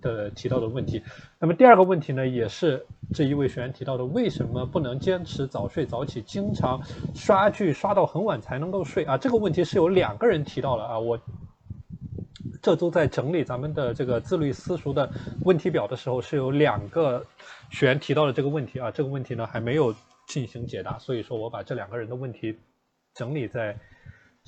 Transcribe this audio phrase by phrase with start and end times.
[0.00, 1.02] 的提到的问题。
[1.38, 6.80] 那么第二个问题呢，也是这一位学员提到的，为什么不能坚持早睡早起，经常
[7.14, 9.16] 刷剧刷到很晚才能够睡啊？
[9.16, 11.18] 这个问题是有两个人提到了啊，我
[12.62, 15.10] 这周在整理咱们的这个自律私塾的
[15.44, 17.24] 问题表的时候，是有两个
[17.70, 19.94] 学员提到了这个问题啊，这个问题呢还没有
[20.26, 22.58] 进行解答，所以说我把这两个人的问题
[23.14, 23.76] 整理在。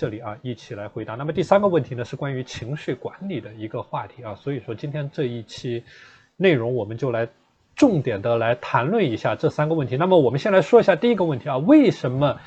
[0.00, 1.14] 这里啊，一起来回答。
[1.14, 4.34] 那么第三个问题呢，是关于情绪管理的一个话题啊。
[4.34, 5.84] 所以说今天这一期
[6.38, 7.28] 内容，我们就来
[7.76, 9.98] 重点的来谈论一下这三个问题。
[9.98, 12.40] 那么我们先来说一下第一个问题啊，为什么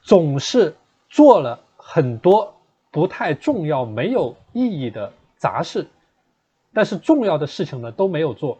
[0.00, 0.74] 总是
[1.10, 2.56] 做了很多
[2.90, 5.86] 不太重要、没有意义的杂事，
[6.72, 8.56] 但是重要的事情呢都没有做？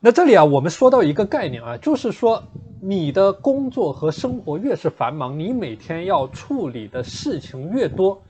[0.00, 2.42] 那这里啊，我们说到一个概念啊，就是说。
[2.80, 8.22] 你的工作和生活越是繁忙，你每天要处理的事情越多，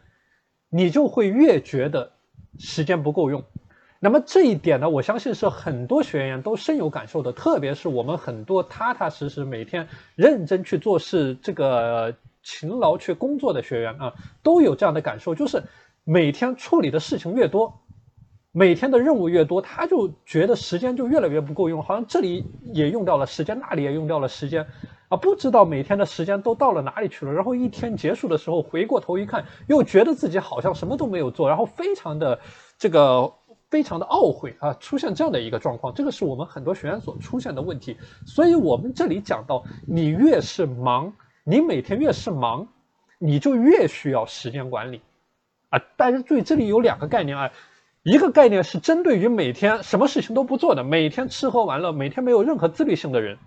[0.70, 2.12] 你就会越觉得
[2.58, 3.44] 时间不够用。
[4.00, 15.62] 那么这一点呢，我相信是很多学员都深有感受的，特别是我们很多踏踏实实每天认真去做事、这个勤劳去工作的学员啊，都有这样的感受，就是
[16.04, 17.82] 每天处理的事情越多。
[18.52, 24.66] 每天的任务越多，他就觉得时间就越来越不够用，好像这里也用掉了时间，那里也用掉了时间，
[25.08, 27.32] 啊，不知道每天的时间都到了哪里去了。
[27.32, 32.40] 然后一天结束的时候，回过头一看，又觉得自己好像什么都没有做，然后非常的
[32.78, 33.30] 这个
[33.68, 37.98] 非常的懊悔啊，出现这样的一个状况，这个是我们很多学员所出现的问题。
[38.24, 41.12] 所以我们这里讲到，你越是忙，
[41.44, 42.66] 你每天越是忙，
[43.18, 45.02] 你就越需要时间管理，
[45.68, 47.50] 啊，大家注意，这里有两个概念啊。
[48.04, 53.38] 一个概念是针对于每天什么事情都不做的，每天吃喝玩乐，每天没有任何自律性的人，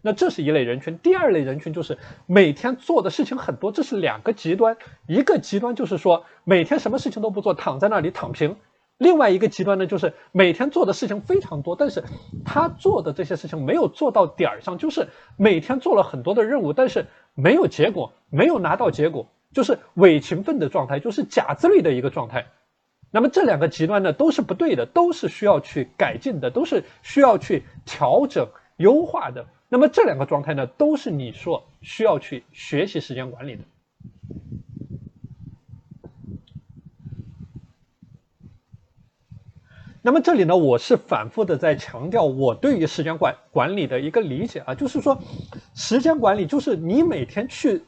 [0.00, 0.96] 那这是一类人群。
[0.98, 4.76] 第二类人群就是每天做的事情很多，这是两个极端。
[5.06, 8.54] 一个极端就是说每天什么事情都不做，躺在那里躺平；
[8.96, 12.02] 另外一个极端呢，就是每天做的事情非常多，但是
[12.44, 22.46] 他做的这些事情没有做到点儿上，就是每天做了很多的任务，但是没有结果，没有拿到结果，就是伪勤奋的状态，就是假自律的一个状态。
[23.10, 28.46] 那么这两个极端呢，都是不对的，都是需要去改进的，都是需要去调整、
[28.76, 29.46] 优化的。
[29.68, 33.62] 那么这两个状态呢，都是你说需要去学习时间管理的。
[40.02, 45.18] 那么这里呢，我是反复的在强调我对于时间管管理的一个理解啊，就是说，
[45.74, 47.82] 时间管理就是你每天去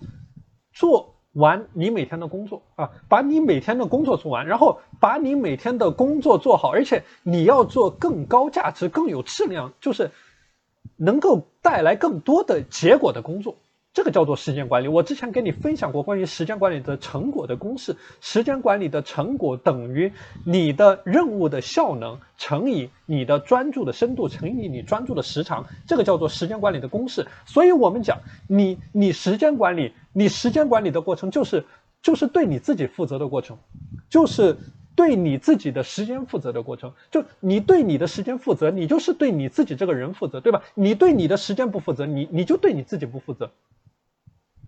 [0.72, 1.14] 做。
[1.38, 10.10] 完你每天的工作啊，把你每天的工作做完，然后把你每天的工作做好，而且你要做更高价值、更有质量，就是
[10.96, 13.56] 能够带来更多的结果的工作。
[13.94, 14.88] 这个叫做时间管理。
[14.88, 20.12] 我之前跟你分享过关于时间管理的成果的公式：时间管理的成果等于
[20.44, 25.66] 你的任务的效能乘以你的专注的深度乘以你专注的时长。
[25.88, 27.26] 这个叫做时间管理的公式。
[27.44, 31.64] 所以我们讲，你你时间管理，你时间管理的过程就是
[32.02, 33.56] 就是对你自己负责的过程，
[34.10, 34.56] 就是
[34.96, 36.92] 对你自己的时间负责的过程。
[37.12, 40.64] 就你对你的时间负责，你就是对你自己这个人负责，对吧？
[40.74, 43.52] 你对你的时间不负责，你你就对你自己不负责。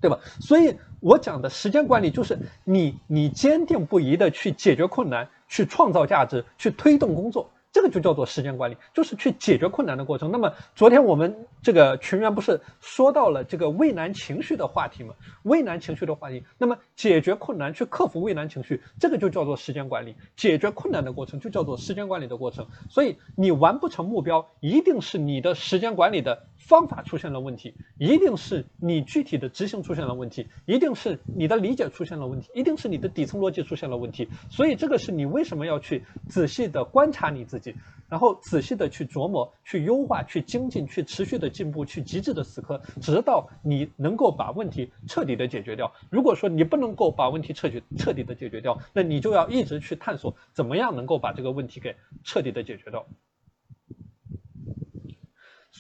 [0.01, 0.21] 对吧？
[0.39, 7.51] 所以我讲的时间管理就是你，你坚定不移的去解决困难，去创造价值，去推动工作。
[7.73, 10.31] 这个就叫做时间管理，就是去解决困难的过程。
[10.31, 15.15] 那么昨天我们这个群员不是说到了这个畏难情绪的话题吗？
[15.45, 20.17] 畏难情绪的话题，那么解决困难，去克服畏难情绪，这个就叫做时间管理。
[20.37, 22.67] 解决困难的过程就叫做时间管理的过程。
[22.89, 34.29] 所以你完不成目标，一定是你的时间管理的方法出现了问题，一定是你具体的执行出现了问题，一定是你的理解出现了问题，一定是你的底层逻辑出现了问题。
[34.49, 37.75] 所以这个是你为什么要去仔细的观察你自己。
[38.09, 45.93] 然后仔细的去琢磨、去优化、去精进、去持续的进步、去极致的死磕，直到你能够把问题彻底的解决掉。
[46.11, 51.95] 如果说你不能够把问题彻底彻底的解决掉，那你就要一直去探索怎么样能够把这个问题给
[52.25, 53.07] 彻底的解决掉。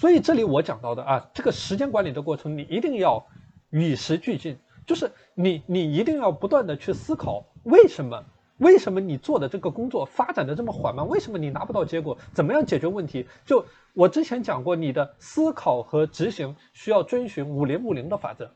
[0.00, 3.26] 所以这里我讲到的啊，这个时间管理的过程，你一定要
[3.68, 4.56] 与时俱进，
[4.86, 8.24] 就是你你一定要不断的去思考为什么。
[8.56, 11.06] 为什么你做的这个工作发展的这么缓慢？
[11.06, 12.16] 为什么你拿不到结果？
[12.32, 13.26] 怎么样解决问题？
[13.44, 18.50] 就我之前讲过，你的思考和执行需要遵循五零五零的法则。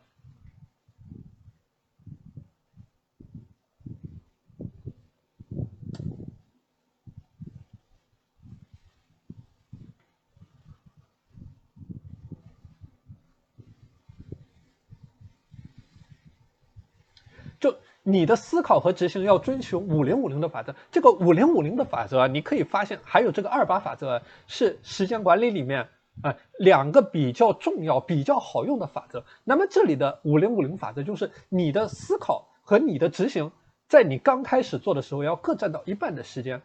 [17.61, 17.75] 就
[18.07, 20.77] 你的思考和执行要遵循五零五零的法则。
[20.93, 25.89] 这个五零五零的法则啊，你可以发现还有这个二八法则啊是时间管理里面
[26.23, 29.25] 啊两个比较重要、比较好用的法则。
[29.43, 33.51] 那么这里的五零五零法则就是你的思考和你的执行，
[33.89, 36.61] 在你刚开始做的时候要各占到一半的时间。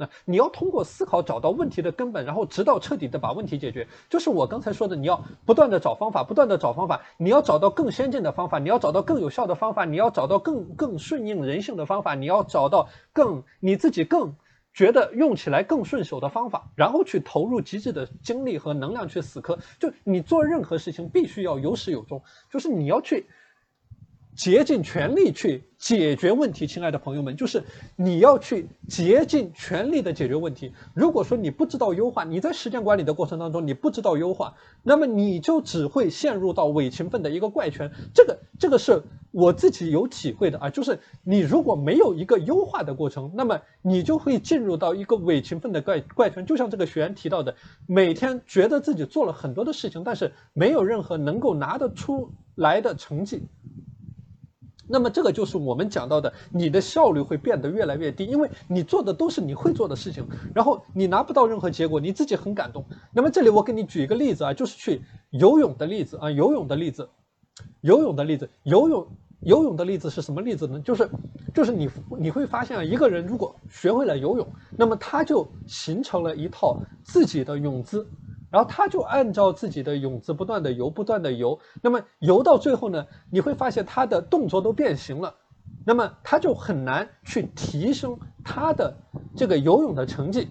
[0.00, 3.86] 那你要通过思考找到问题的根本，然后直到彻底的把问题解决。
[4.08, 14.34] 就是我刚才说的，你要不断的找方法，不断的找方法，你要找到更先进的方法，你要找到更有效的方法，你要找到更更顺应人性的方法，你要找到更你自己更
[14.72, 19.58] 觉得用起来更顺手的方法，然后去投入极致的精力和能量去死磕。
[19.78, 23.26] 就你做任何事情必须要有始有终，就是你要去。
[24.40, 27.62] 竭尽全力去解决问题，亲爱的朋友们，就是
[27.94, 30.72] 你要去竭尽全力的解决问题。
[30.94, 37.90] 如果说你不知道优化，你在时间管理的过程当中你不知道优化，那么你就只会陷入到伪勤奋的一个怪圈。
[38.14, 46.46] 这个这个是我自己有体会的啊，就是你如果没有一个优化的过程，那么你就会进入到一个伪勤奋的怪怪圈。
[46.46, 47.54] 就像这个学员提到的，
[47.86, 53.42] 每天觉得自己做了很多的事情，但是没有任何能够拿得出来的成绩。
[54.92, 62.84] 那么这个就是我们讲到的，你的效率会变得越来越低，因为你做的都是你会做的事情，然后你拿不到任何结果，你自己很感动。
[63.12, 65.00] 那么这里我给你举一个例子啊，就是去
[65.30, 67.08] 游泳的例子啊，游泳的例子，
[67.82, 69.06] 游泳的例子，游泳
[69.42, 70.80] 游泳的例子是什么例子呢？
[70.80, 71.08] 就是
[71.54, 71.88] 就是你
[72.18, 74.46] 你会发现啊，一个人如果学会了游泳，
[74.76, 78.04] 那么他就形成了一套自己的泳姿。
[78.50, 81.60] 然后他就按照自己的泳姿不断的游，不断的游。
[81.82, 85.34] 那么游到最后呢，你会发现他的动作都变形了。
[85.86, 88.96] 那么他就很难去提升他的
[89.36, 90.48] 这个游泳的成绩，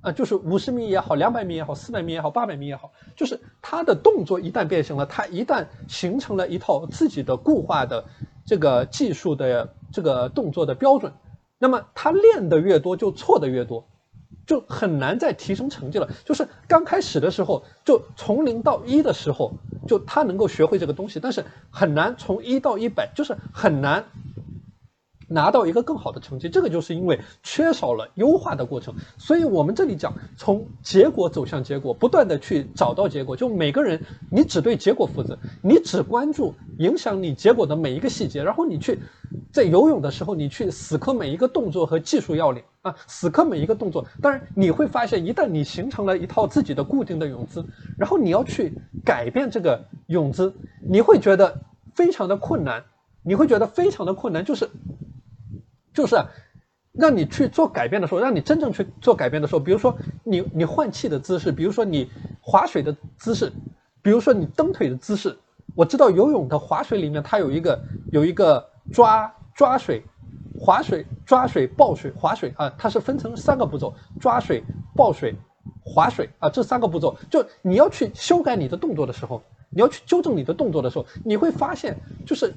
[0.00, 8.04] 啊，就是五十米也好，两百米也好，四百米也好，八百米也好，就是他的动作一旦变形了，他一旦形成了一套自己的固化的
[8.44, 11.12] 这个技术的这个动作的标准，
[11.58, 13.86] 那么他练的越多，就错的越多。
[14.46, 16.08] 就很难再提升成绩了。
[16.24, 19.56] 就是刚开始的时候，就从零到一的时候，
[19.86, 24.04] 就他能够学会这个东西，但是很难从一到一百，就是很难。
[25.32, 28.94] 拿到一个更好的成绩，这个就是因为缺少了优化的过程。
[29.18, 33.34] 所以我们这里讲，从结果走向结果，不断的去找到结果。
[33.36, 34.00] 就每个人，
[34.30, 38.98] 你只对结果负责，你只关注影响你结果的每一个细节，然后你去
[39.50, 44.04] 在游泳的时候，你去死磕每一个动作和技术要领啊，死磕每一个动作。
[44.20, 47.64] 当然，你会发现，一旦你形成了一套自己的固定的泳姿，
[47.96, 48.72] 然后你要去
[49.04, 51.60] 改变这个泳姿，你会觉得
[51.94, 52.84] 非常的困难，
[53.22, 54.68] 你会觉得非常的困难，就是。
[55.92, 56.16] 就是
[56.92, 62.10] 让你去做改变的时候，让你真正去做改变的时候，比如说你你换气的姿势，比如说你
[62.40, 63.50] 划水的姿势，
[64.02, 65.36] 比如说你蹬腿的姿势。
[65.74, 68.62] 我知道游泳的划水里面它有一个有一个
[68.92, 70.02] 抓抓水、
[70.60, 74.62] 划水、抓水、抱水、划水啊，它是分成三个步骤：抓水、
[74.94, 75.34] 抱水、
[75.82, 77.16] 划水啊，这三个步骤。
[77.30, 81.96] 就你要去修改你的动作的时候，你要去纠正你的动作的时候，你会发现
[82.26, 82.52] 就是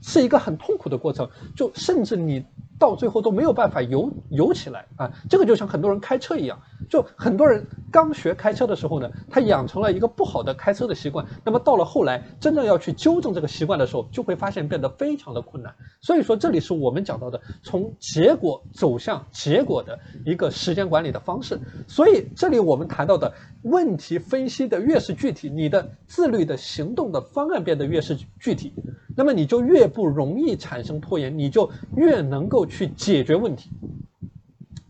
[0.00, 2.42] 是一个很痛苦的过程，就甚至你。
[2.84, 5.10] 到最后都没有办法游游起来啊！
[5.26, 11.26] 这个就像很多人开车一样，就很多人刚学开车的时候呢，他养成了一个不好的开车的习惯。
[11.44, 15.74] 那么到了后来，真正要去纠正这个习惯的时候，就会发现变得非常的困难。
[16.00, 21.58] 所以说，这里是我们讲到的从结果走向结果的一个时间管理的方式。
[21.86, 28.72] 所以这里我们谈到的问题分析的越是具体，你的自律的行动的方案变得越是具体。
[29.16, 33.70] 那么你就越不容易产生拖延，你就越能够去解决问题。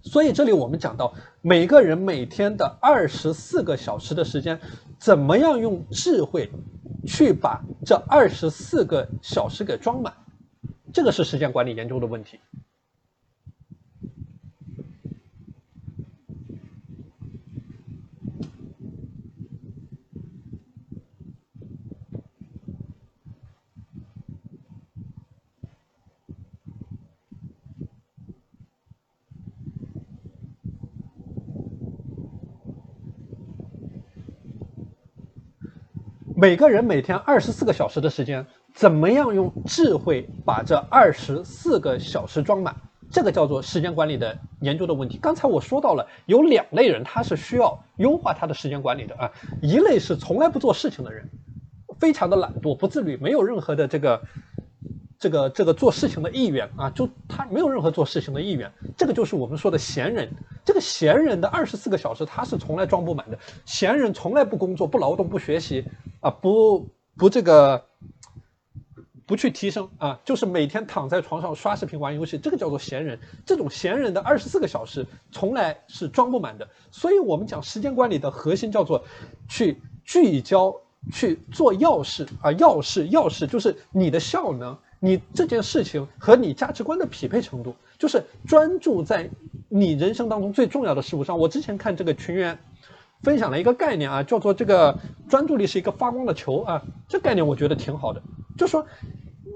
[0.05, 4.61] 所以这里我们讲到，每个人每天的二十四个小时的时间，
[4.99, 6.51] 怎么样用智慧
[7.07, 10.13] 去把这二十四个小时给装满，
[10.93, 12.39] 这个是时间管理研究的问题。
[36.45, 42.77] 每个人每天二十四个小时的时间，怎么样用智慧把这二十四个小时装满？
[43.11, 45.19] 这个叫做时间管理的研究的问题。
[45.23, 49.33] 刚才我说到了，有两类人，他是需要优化他的时间管理的啊。
[49.63, 51.27] 一类是从来不做事情的人，
[51.99, 54.21] 非常的懒惰、不自律，没有任何的这个。
[55.17, 60.29] 这个这个做事情的意愿啊，就他没有任何做事情的意愿，这个就是我们说的闲人。
[60.67, 63.39] 这个闲人的二十四个小时，他是从来装不满的。
[63.65, 65.83] 闲人从来不工作、不劳动、不学习
[66.25, 66.89] 啊，不
[67.19, 67.85] 不这个
[69.27, 73.19] 不去提升啊，就是每天躺在床上刷视频、玩游戏，这个叫做闲人。
[73.45, 76.67] 这种闲人的二十四个小时从来是装不满的。
[76.91, 79.05] 所以，我们讲时间管理的核心叫做
[79.51, 80.75] 去聚焦、
[81.13, 89.29] 去做要事啊，要事要事就是你的效能，你这件事情和你价值观的匹配程度，就是专注在
[89.69, 91.39] 你人生当中最重要的事物上。
[91.39, 92.59] 我之前看这个群员
[93.25, 98.23] 分享了一个概念啊，叫做这个专注力是一个发光的球啊，这概念我觉得挺好的。
[98.59, 98.87] 就说，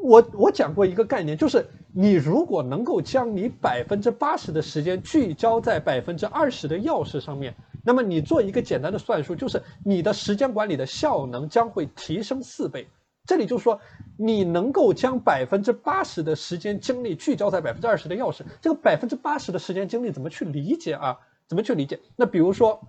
[0.03, 12.89] 我我讲过一个概念，就是你如果能够将你百分之八十的时间聚焦在百分之二十的钥匙上面，那么你做一个简单的算术，就是你的时间管理的效能将会提升四倍。
[13.27, 13.79] 这里就是说，
[14.17, 18.41] 你能够将百分之八十的时间精力聚焦在百分之二十的钥匙。
[18.63, 21.19] 这个百分之八十的时间精力怎么去理解啊？
[21.47, 22.01] 怎么去理解？
[22.17, 22.81] 那比如说。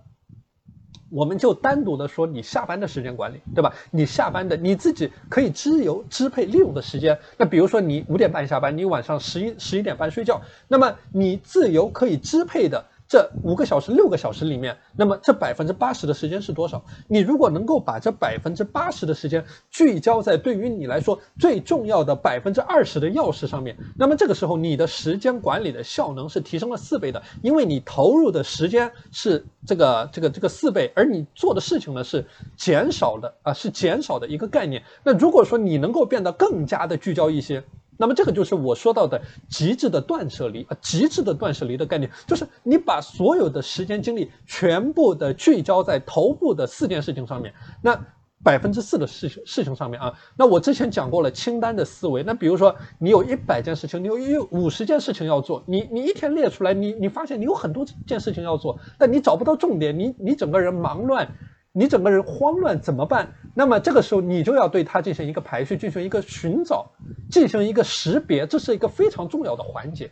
[1.08, 3.72] 我们就单独的说你下班的时间管理，对吧？
[3.90, 7.18] 你下班的你自己可以自由支配利用的时间。
[7.36, 12.84] 那比如说你五点半下班，你晚上十一十一点半睡觉，那么你自由可以支配的。
[13.10, 16.84] 这五个小时、六个小时里面，那么这百分之八十的时间是多少？
[17.08, 32.24] 你如果能够把这百分之八十的时间聚焦在对于你来说最重要的百分之二十的钥匙上面，那么这个时候你的时间管理的效能是提升了四倍的，因为你投入的时间是这个这个这个四倍，而你做的事情呢是
[32.56, 34.84] 减少的啊，是减少的一个概念。
[35.02, 37.64] 那如果说你能够变得更加的聚焦一些。
[38.00, 47.52] 那么这个就是我说到的极致的断舍离啊，极致的断舍离的概念，就是你把所有的时间精力全部的聚焦在头部的四件事情上面，
[47.82, 48.00] 那
[48.42, 50.14] 百分之四的事情事情上面啊。
[50.34, 61.30] 那我之前讲过了清单的思维，那比如说你有一百件事情，你有有五十件事情要做，你你一天列出来，你你发现你有很多件事情要做，但你找不到重点，你你整个人忙乱。
[61.72, 63.34] 你整个人慌乱怎么办？
[63.54, 66.90] 那么这个时候你就要对它进行一个排序，进行一个寻找，
[67.30, 70.10] 进行一个识别，这是一个非常重要的环节。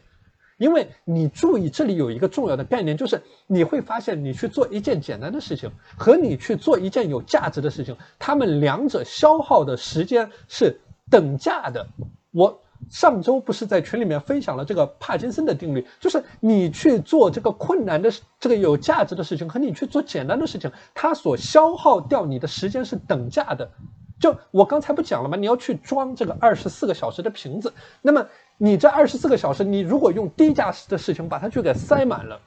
[0.56, 11.88] 因为你注意，这里有一个重要的概念，就是你会发现，你去做一件简单的事情，和你去做一件有价值的事情，他们两者消耗的时间是等价的。
[12.32, 12.62] 我。
[12.90, 23.70] 上周不是在群里面分享了这个帕金森的定律，就是你去做这个困难的、这个有价值的事情，和你去做简单的事情，它所消耗掉你的时间是等价的。
[24.18, 25.36] 就我刚才不讲了吗？
[25.36, 28.26] 你要去装这个二十四个小时的瓶子，那么
[28.56, 32.40] 你这二十四个小时，你如果用低价值的事情把它去给塞满了，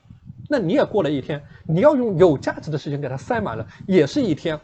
[0.49, 4.59] 那你也过了一天；你要用有价值的事情给它塞满了，也是一天。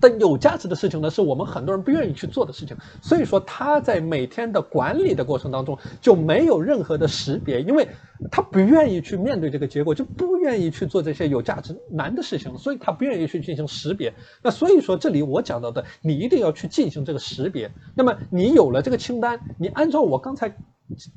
[0.00, 2.76] 但有价值的事情呢，是我们很多人不愿意去做的事情。
[3.02, 7.88] 所以说他在每天的管理的过程当中就没有任何的识别，因为
[8.30, 14.12] 他不愿意去面对这个结果，就不愿意去做这些有价值难的事情，所以他不愿意去进行识别。
[14.42, 17.70] 那所以说这里我讲到的，你一定要去进行这个识别。
[17.94, 20.56] 那么你有了这个清单，你按照我刚才。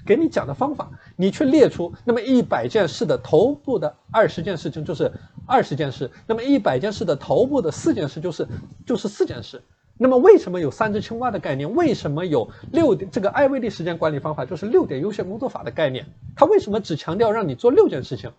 [0.05, 5.11] 给你讲的方法，你去列出那么一百件事的头部的二十件事情就是
[5.45, 8.47] 二十件事，那么一百件事的头部的四件事就是
[8.85, 9.61] 就是四件事。
[9.97, 11.75] 那么为什么有三只青蛙的概念？
[11.75, 16.05] 为什么有六点这个艾薇利时间管理方法就是六点优先工作法的概念？
[16.35, 18.31] 它为什么只强调让你做六件事情？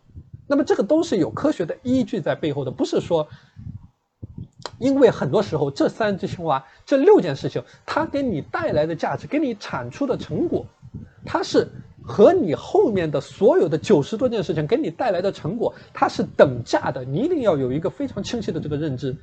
[0.49, 3.29] 那么这个都是有科学的依据在背后的，不是说
[4.79, 10.67] 因为很多时候这三只青蛙这六件事情它给你带来的价值，给你产出的成果。
[11.25, 11.69] 它是
[12.03, 17.05] 和你后面的所有的九十多件事情给你带来的成果，它是等价的。
[17.05, 19.17] 你一定要有一个非常清晰的这个认知，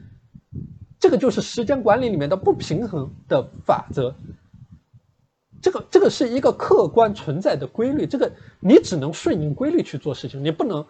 [0.99, 4.15] 这个就是时间管理里面的不平衡的法则。
[5.61, 10.85] 这个这个是一个客观存在的规律，这个你只能顺应规律去做事情，你不能。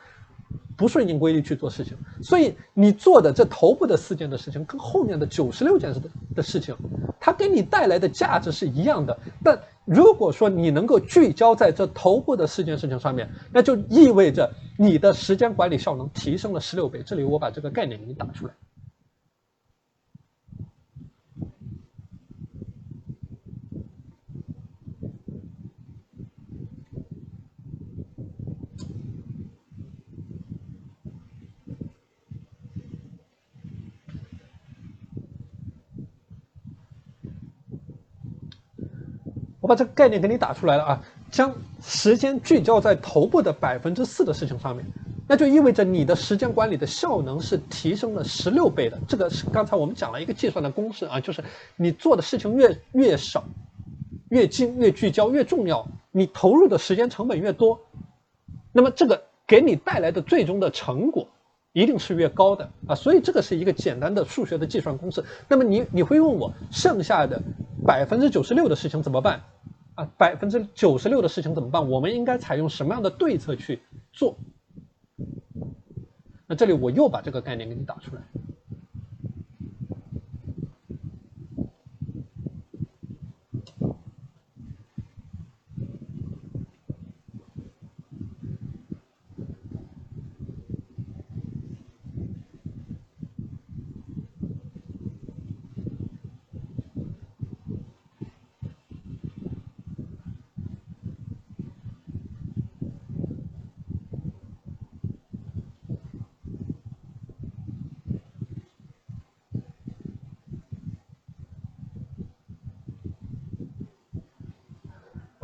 [0.77, 6.75] 不顺应规律去做事情，所以你做的这头部的四件的事情，跟后面的九十六件事的的事情，
[7.19, 9.19] 它给你带来的价值是一样的。
[9.43, 17.03] 但如果说你能够聚焦在这头部的四件事情上面，那就意味着你的时间管理效能提升了十六倍。
[17.05, 18.53] 这里我把这个概念给你打出来。
[39.69, 41.03] 把这个概念给你打出来了啊！
[41.29, 44.83] 将时间聚焦在头部的百分之四的事情上面，
[45.27, 48.97] 那就意味着你的时间管理的效能是提升了十六倍的。
[49.07, 51.43] 这个是刚才我们讲了一个计算的公式啊，就是
[51.75, 53.43] 你做的事情越越少，
[54.29, 57.79] 越精越聚焦越重要，你投入的时间成本越多，
[58.71, 61.27] 那么这个给你带来的最终的成果
[61.73, 62.95] 一定是越高的啊！
[62.95, 65.23] 所以这个是一个简单的数学的计算公式。
[65.47, 67.39] 那么你你会问我剩下的？
[67.85, 69.41] 百分之九十六的事情怎么办？
[69.99, 71.89] 啊，百分之九十六的事情怎么办？
[71.89, 73.81] 我们应该采用什么样的对策去
[74.13, 74.37] 做？
[76.47, 78.21] 那这里我又把这个概念给你打出来。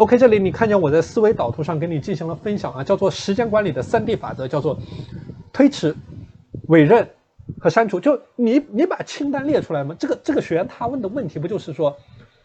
[0.06, 4.78] OK，这里你看见我在思维导图上给你进行了分享啊，叫做时间管理的三 D 法则，叫做
[5.52, 5.96] 推迟、
[6.68, 7.10] 委任
[7.60, 8.00] 和删除。
[8.00, 9.96] 就你你把清单列出来吗？
[9.98, 11.98] 这个这个学员他问的问题不就是说，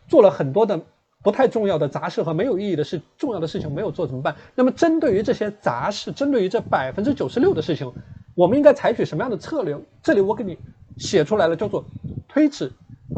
[0.08, 0.80] 做了很多的
[1.22, 4.34] 不太重要的杂事和没有意义的事，重要的事情没有做怎么办？
[4.54, 7.92] 那么针对于这些杂事，针对于这百分之九十六的事情，
[8.34, 9.78] 我们应该采取什么样的策略？
[10.02, 10.56] 这里我给你
[10.96, 11.84] 写出来了，叫做
[12.26, 12.72] 推迟、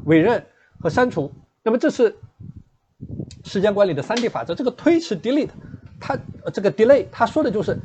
[0.06, 0.44] 委任
[0.80, 1.30] 和删除。
[1.62, 2.16] 那么这是。
[3.52, 5.50] 时间管理的三 D 法则，这个推迟 delete，
[6.00, 6.18] 它
[6.54, 7.78] 这个 delay，它说的就是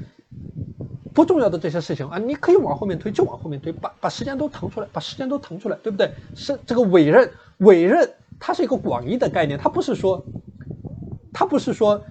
[1.14, 6.10] 不重要的这些事情啊，你可以往后面推就往后面推，把把时间都腾出来，把时间都腾出来，对不对？
[6.34, 8.10] 是这个委任，委任
[8.40, 10.24] 它是一个广义的概念，它不是说，
[11.34, 12.02] 它不是说，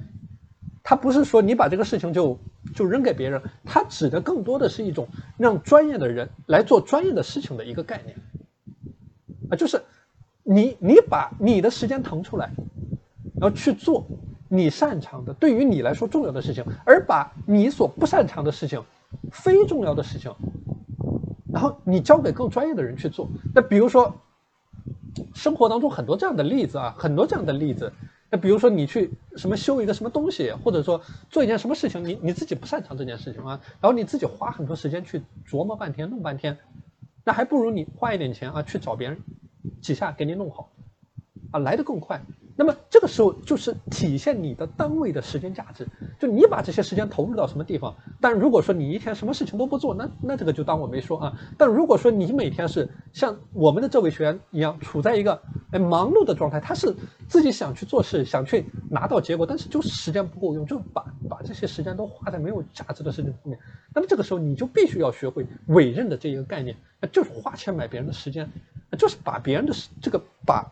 [0.82, 2.38] 它不是说你把这个事情就
[2.74, 5.08] 就扔给别人，它指的更多的是一种
[5.38, 8.18] 让专业的人来做专业的事情的一个概念
[9.48, 9.80] 啊，就是
[10.42, 12.50] 你你把你的时间腾出来。
[13.40, 14.06] 要去做
[14.48, 18.82] 你擅长的，对于你来说重要的事情，而把你所不擅长的事情、
[19.30, 20.32] 非重要的事情，
[21.52, 23.28] 然后你交给更专业的人去做。
[23.54, 24.14] 那比如说，
[25.34, 27.92] 生活当中很多这样的例子啊，很多这样的例子。
[28.28, 31.00] 那比如说你去什么修一个什么东西，或者说
[31.30, 36.58] 做一件什么事情，你你自己不擅长这件事情啊，然后你自己花很多时间去琢磨半天、弄半天，
[37.24, 39.18] 那还不如你花一点钱啊，去找别人
[39.80, 40.70] 几下给你弄好，
[41.52, 42.20] 啊，来的更快。
[42.58, 45.86] 那么这个时候就是体现你的单位的时间价值，
[46.18, 47.94] 就你把这些时间投入到什么地方。
[48.18, 51.38] 但如果说你一天什么事情都不做，那那这个就当我没说啊。
[51.58, 55.38] 但如果说你每天是像我们的这位学员一样，处在一个
[55.70, 56.94] 哎忙碌的状态，他是
[57.28, 63.58] 自己想去做事，想去拿到结果，但是就是时间不够用，就把把这些时间都花在没有价值的事情上面。
[63.94, 66.74] 那么这个时候你就必须要学会委任的这一个概念，
[67.12, 68.48] 就是花钱买别人的时间。
[68.96, 70.64] 就是把别人的这个把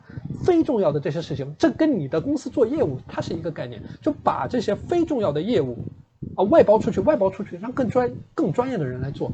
[0.44, 5.76] 非重要的这些事情，这跟你的公司做业务它是一个概念，就把这些非重要的业务
[6.36, 9.30] 啊外包出去，外包出去，让更专更专业的人来做，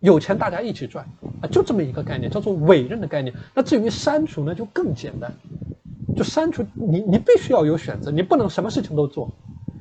[0.00, 1.06] 有钱大家一起赚
[1.42, 3.34] 啊，就这么一个概念，叫做委任的概念。
[3.54, 5.32] 那至于删除呢，就更简单，
[6.16, 9.30] 就删除你你必须要有选择，你不能什么事情都做，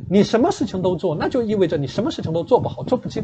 [0.09, 3.23] 你什么事情都做，那就意味着你什么事情都做不好，做不精。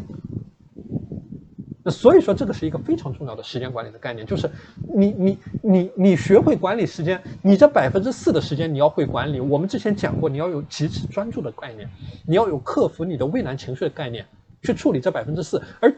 [1.88, 4.50] 那所以说，这个是一个非常重要的时间管理的概念，就是
[4.98, 9.39] 你你你你学会管理时间，你这百分之四的时间你要会管理。
[9.39, 11.88] 我们之前讲过，你要有极致专注的概念，
[12.26, 14.26] 你要有克服你的畏难情绪的概念，
[14.63, 15.93] 去处理这百分之四，而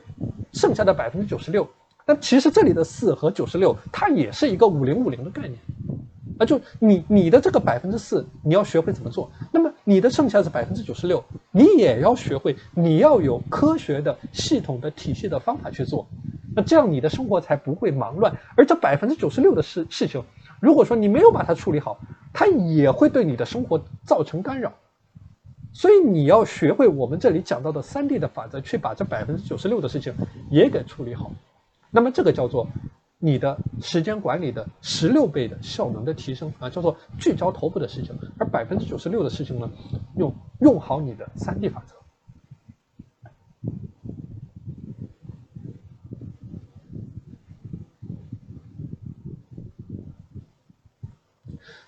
[0.52, 1.66] 剩下的百分之九十六，
[2.06, 5.58] 那其实这里的四和九十六，它也是一个五零五零的概念。
[6.40, 9.32] 啊，就你你的这个百分之四，你要学会怎么做。
[9.52, 16.08] 那么你的剩下是百分之九十六，你也要学会，你要有科学的、系统的、体系的方法去做。
[16.56, 18.32] 那这样你的生活才不会忙乱。
[18.56, 20.24] 而这百分之九十六的事事情，
[20.60, 22.00] 如果说你没有把它处理好，
[22.34, 24.74] 它也会对你的生活造成干扰。
[25.74, 30.14] 所以你要学会我们这里讲到的三 D 的法则，去把这百分之九十六的事情
[30.50, 31.32] 也给处理好。
[31.90, 32.68] 那么这个叫做。
[33.20, 39.70] 你的时间管理的十六倍的效能的提升啊，叫做聚焦头部的事情，而百分之九十六的事情呢，
[40.16, 41.96] 用用好你的三 D 法则。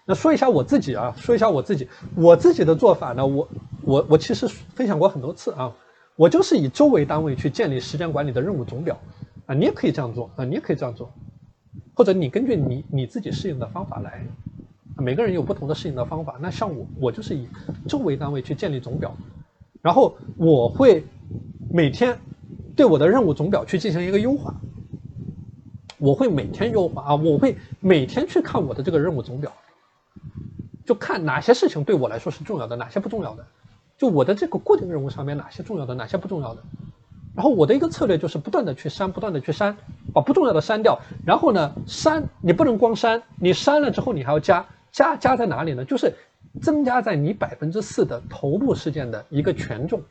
[0.05, 3.47] 那说一下我自己啊，说一下我自己，我自己的做法呢，我
[3.83, 5.71] 我我其实分享过很多次啊，
[6.15, 8.99] 我就是以周为单位去建立时间管理的任务总表。
[9.49, 11.11] 啊，你也可以这样做啊，你也可以这样做，
[11.95, 14.23] 或者你根据你你自己适应的方法来，
[14.95, 16.37] 每个人有不同的适应的方法。
[16.39, 17.47] 那像我，我就是以
[17.87, 19.17] 周为单位去建立总表，
[19.81, 21.03] 然后我会
[21.67, 22.15] 每天
[22.75, 24.53] 对我的任务总表去进行一个优化。
[25.97, 29.51] 我会每天优化啊，我会每天去看我的这个任务总表，
[30.85, 33.43] 就看哪些事情对我来说是重要的，哪些不重要的，
[33.97, 36.61] 就我的这个固定任务上面哪些重要的，哪些不重要的。
[37.35, 39.77] 然后我的一个策略就是不断的去删，不断的去删，
[40.13, 40.99] 把不重要的删掉。
[41.25, 45.85] 然后呢，删你不能光删，你删了之后你还要加加加在哪里呢？
[45.85, 46.15] 就是
[46.61, 50.01] 增加在你百分之四的头部事件的一个权重，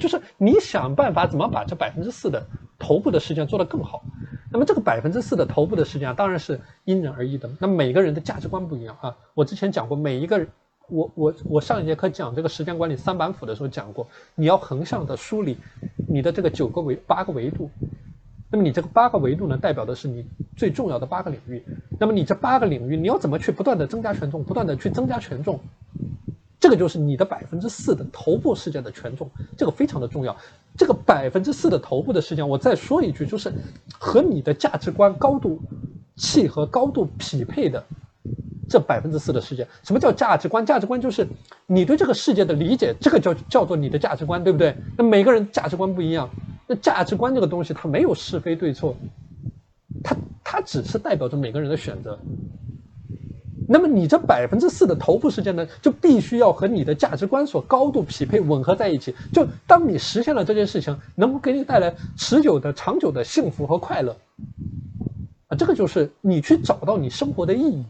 [0.00, 2.44] 就是你想办法怎么把这百分之四的
[2.78, 4.02] 头部的事件做得更好。
[4.52, 7.48] 那么这个百分之四的头部的事件啊当然是因人而异的。
[7.60, 9.16] 那每个人的价值观不一样啊。
[9.34, 10.48] 我之前讲过，每一个
[10.90, 15.56] 我我我上一节课讲这个时间管理三板斧的时候讲过，你要横向的梳理
[16.08, 17.70] 你的这个九个维八个维度。
[18.52, 20.26] 那么你这个八个维度呢，代表的是你
[20.56, 21.62] 最重要的八个领域。
[21.98, 25.60] 那么你这八个领域，你要怎么去不断的增加权重，不断的去增加权重？
[26.58, 30.36] 这个就是你的百分之四的头部事件的权重，这个非常的重要。
[30.76, 33.52] 这个百分之四的头部的事件，我再说一句，就是
[33.98, 35.60] 和你的价值观高度
[36.16, 37.82] 契合、高度匹配的
[38.68, 39.66] 这百分之四的事件。
[39.82, 40.64] 什么叫价值观？
[40.64, 41.26] 价值观就是
[41.66, 44.74] 你对这个世界的理解，这个叫叫做你的价值观，对不对？
[44.96, 46.30] 那每个人价值观不一样。
[46.66, 48.94] 那价值观这个东西，它没有是非对错，
[50.04, 52.18] 它它只是代表着每个人的选择。
[53.72, 59.14] 那么你这百分之四的头部事件呢，就必须要和你的价值观所高度匹配、吻合在一起。
[59.32, 64.16] 就当你实现了这件事情，能够给你带来持久的、长久的幸福和快乐，
[65.46, 67.84] 啊，这个就是你去找到你生活的意义。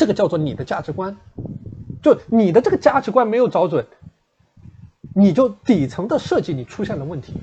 [0.00, 1.14] 这个叫做你的价值观。
[2.02, 3.86] 就你的这个价值观没有找准。
[5.14, 7.34] 你就底层的设计你出现了问题，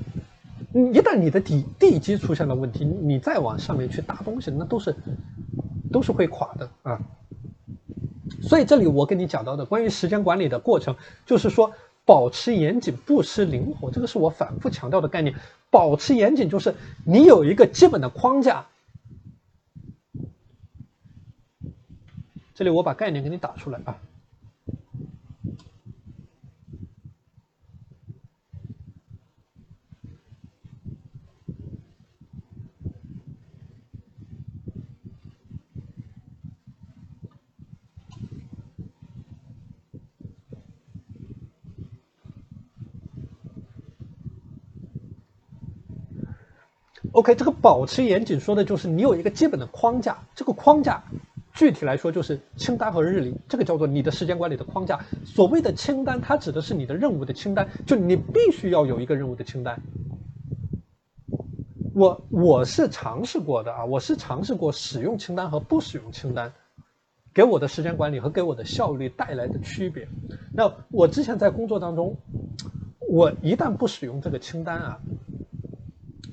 [0.72, 4.96] 你一旦你的底地基出现了问题，你再往上面去搭东西，那都是
[5.92, 6.98] 都是会垮的啊。
[8.42, 11.70] 所以这里我跟你讲到的关于时间管理的过程，就是说
[12.04, 15.36] 保持严谨，不失灵活，这个是我反复强调的概念。
[15.70, 18.66] 保持严谨就是你有一个基本的框架。
[22.58, 23.96] 这里我把概念给你打出来啊。
[47.12, 51.04] OK，这个保持严谨说的就是你有一个基本的框架，这个框架
[51.58, 55.00] 具体来说就是清单和日历，这个叫做你的时间管理的框架。
[55.24, 59.82] 所谓的清单，它指的是你的任务的清单，就你必须要有一个任务的清单。
[61.96, 66.52] 我我是尝试过的啊，我是尝试过使用清单和不使用清单，
[67.34, 70.06] 给我的时间管理和给我的效率带来的区别。
[70.52, 72.18] 那我之前在工作当中，
[73.00, 75.00] 我一旦不使用这个清单啊。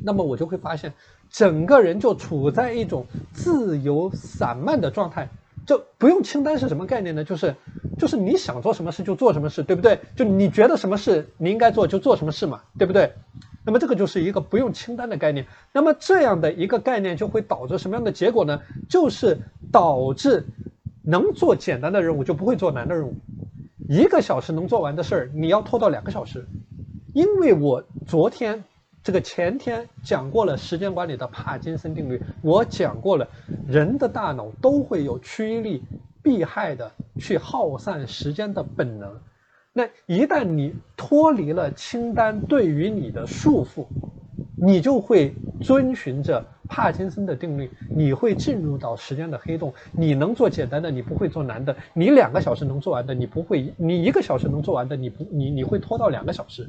[0.04, 0.94] 那么我就会发现，
[1.36, 5.28] 整个人就处在一种自由散漫的状态，
[5.66, 7.26] 就不用清单是什么概念呢？
[7.26, 7.54] 就是，
[7.98, 10.00] 就是你想做什么事就做什么事，对不对？
[10.16, 13.12] 就你觉得什么事你应该做就做什么事嘛，对不对？
[13.66, 15.46] 那么这个就是一个不用清单的概念。
[15.74, 18.62] 那么这样的一个概念就会导致什么样的结果呢？
[18.88, 19.38] 就是
[19.74, 20.46] 导致
[21.04, 23.14] 能做简单的任务就不会做难的任务，
[23.90, 26.46] 一个小时能做完的事儿你要拖到两个小时，
[27.14, 28.64] 因为我昨天。
[29.06, 33.28] 这个前天讲过了时间管理的帕金森定律，我讲过了，
[33.68, 35.84] 人的大脑都会有趋利
[36.24, 39.16] 避害的去耗散时间的本能。
[39.74, 43.86] 那一旦你脱离了清单对于你的束缚，
[44.58, 49.72] 你就会遵循着帕金森的定律，你会进入到时间的黑洞。
[49.92, 56.68] 你能做简单的，你不会做难的；你两个小时能做完的，你不会；你一个小时能做完的，你不你你会拖到两个小时。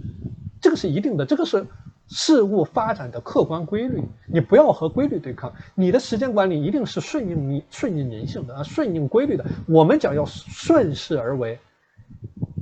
[0.60, 1.64] 这个是一定的，这个是。
[2.08, 5.52] 事物发展的客观规律，你不要和规律对抗。
[5.74, 9.44] 你的时间管理一定是顺应你顺应人性的啊，顺应规律的。
[9.66, 11.58] 我们讲要顺势而为，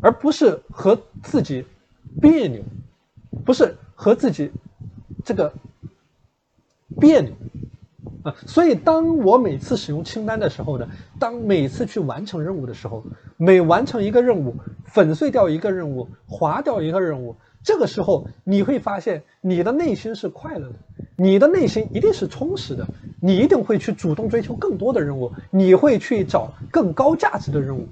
[0.01, 1.67] 而不是和自己
[2.23, 2.63] 别扭，
[3.45, 4.51] 不是和自己
[5.25, 5.53] 这个
[6.99, 7.33] 别扭
[8.23, 8.35] 啊。
[8.47, 13.05] 所以，当我每次使用清单的时候呢，当每次去完成任务的时候，
[13.37, 17.37] 每完成一个任务，粉碎掉一个任务，划掉一个任务。
[17.65, 20.75] 这个时候你会发现，你的内心是快乐的，
[21.17, 22.87] 你的内心一定是充实的，
[23.21, 27.89] 你一定会去主动追求更多的任务，你会去找更高价值的任务，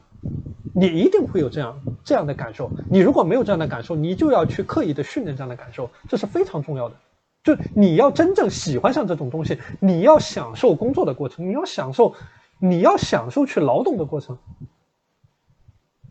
[0.74, 2.70] 你一定会有这样这样的感受。
[2.90, 6.94] 你如果没有这样的感受，你就要去刻意的训练这样的感受，这是非常重要的。
[7.42, 12.14] 就你要真正喜欢上这种东西，你要享受工作的过程，你要享受，
[12.58, 14.36] 你要享受去劳动的过程。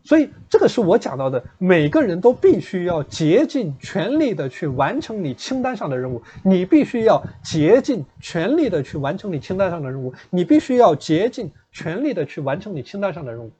[0.04, 6.20] 所以，这个是我讲到的，每个人都必须要竭尽全力的去完成你清单上的任务。
[6.42, 10.12] 你必须要竭尽全力的去完成你清单上的任务。
[10.30, 13.52] 你必须要竭尽全力的去完成你清单上的任务。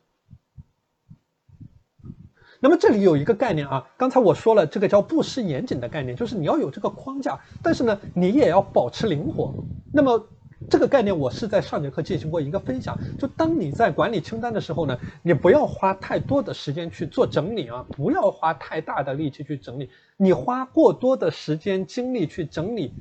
[2.58, 9.54] 那么这里有一个概念啊，刚才我说了，这个叫不失严谨的概念，就是你要有这个框架，但是呢，你也要保持灵活。
[9.92, 10.28] 那么
[10.70, 12.98] 这个概念我是在上节课进行过一个分享。
[13.18, 19.90] 就当你在管理清单的时候呢，你不要花太多的时间去做整理啊，不要花太大的力气去整理。
[20.16, 22.92] 你花过多的时间精力去整理，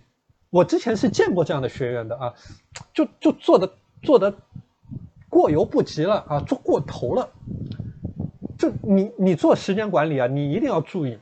[0.50, 2.34] 我之前是见过这样的学员的啊，
[2.94, 3.72] 就就做的
[4.02, 4.34] 做的
[5.30, 7.30] 过犹不及了啊，做过头了。
[8.58, 11.18] 就你你做时间管理啊，你一定要注意。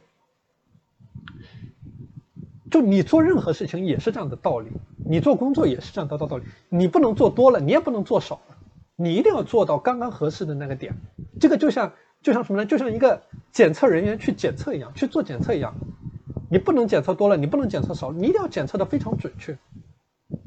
[2.72, 4.70] 就你做任何事情也是这样的道理，
[5.10, 6.44] 你做工作也是这样的道道理。
[6.70, 8.58] 你不能做多了，你也不能做少了，
[8.96, 10.94] 你一定要做到刚刚合适的那个点。
[11.40, 12.66] 这个就像就像什么呢？
[12.68, 15.74] 就像一个检测人员去检测一样，去做检测一样。
[16.52, 19.58] 你不能检测多了，你不能检测少，你一定要检测的非常准确。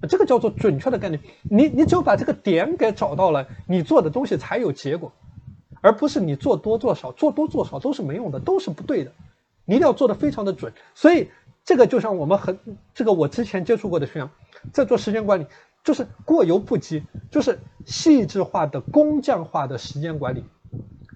[0.09, 1.20] 这个叫做准确的概念。
[1.42, 5.12] 你你只有把这个点给找到了，你做的东西才有结果，
[5.81, 9.11] 而不是你做多做少，做多做少都是没用的，都是不对的。
[9.64, 11.29] 你一定要做的非常的准，所以。
[11.64, 12.59] 这个就像我们很
[12.92, 14.29] 这个我之前接触过的学员，
[14.72, 15.46] 在做时间管理，
[15.83, 20.44] 就是过犹不及，就是细致化的工匠化的时间管理。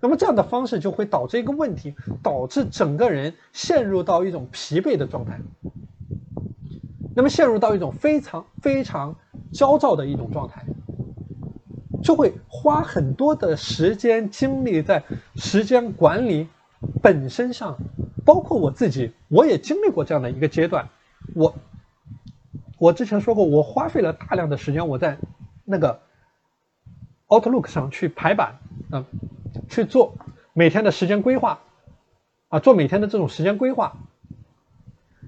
[0.01, 5.41] 那么这样的方式就会导致一个问题，导致整个人陷入到一种疲惫的状态，
[7.15, 9.17] 那么陷入到一种非常非常
[9.53, 10.65] 焦躁的一种状态，
[12.03, 15.03] 就会花很多的时间精力在
[15.35, 16.49] 时间管理
[17.03, 17.77] 本身上。
[18.25, 20.89] 包括我自己，我也经历过这样的一个阶段。
[21.37, 21.55] 我，
[22.79, 25.19] 我之前说过，我花费了大量的时间，我在
[25.65, 26.01] 那个
[27.29, 28.59] Outlook 上去排版，
[28.93, 29.05] 嗯，
[29.69, 30.15] 去做
[30.53, 31.61] 每天的时间规划，
[32.49, 33.97] 啊，做每天的这种时间规划。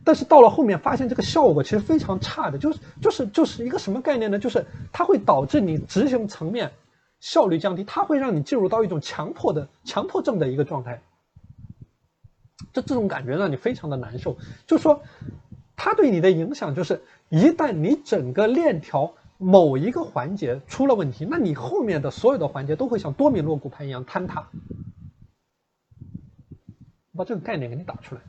[0.04, 4.38] 但是到了后面，发现这个效果其实非常差的，就是就是就是一个什么概念呢？
[4.38, 6.72] 就是它会导致你执行层面
[7.20, 11.02] 效率降低，它会让你进入到一种强迫的强迫症的一个状态。
[12.72, 15.02] 这这种感觉让你非常的难受，就说，
[15.76, 24.48] 它对你的影响就是，一旦你整个链条某一个环节出了问题，那你后面的所有的环节都会像多米诺骨牌一样坍塌。
[27.14, 28.20] 把这个概念给你打出来。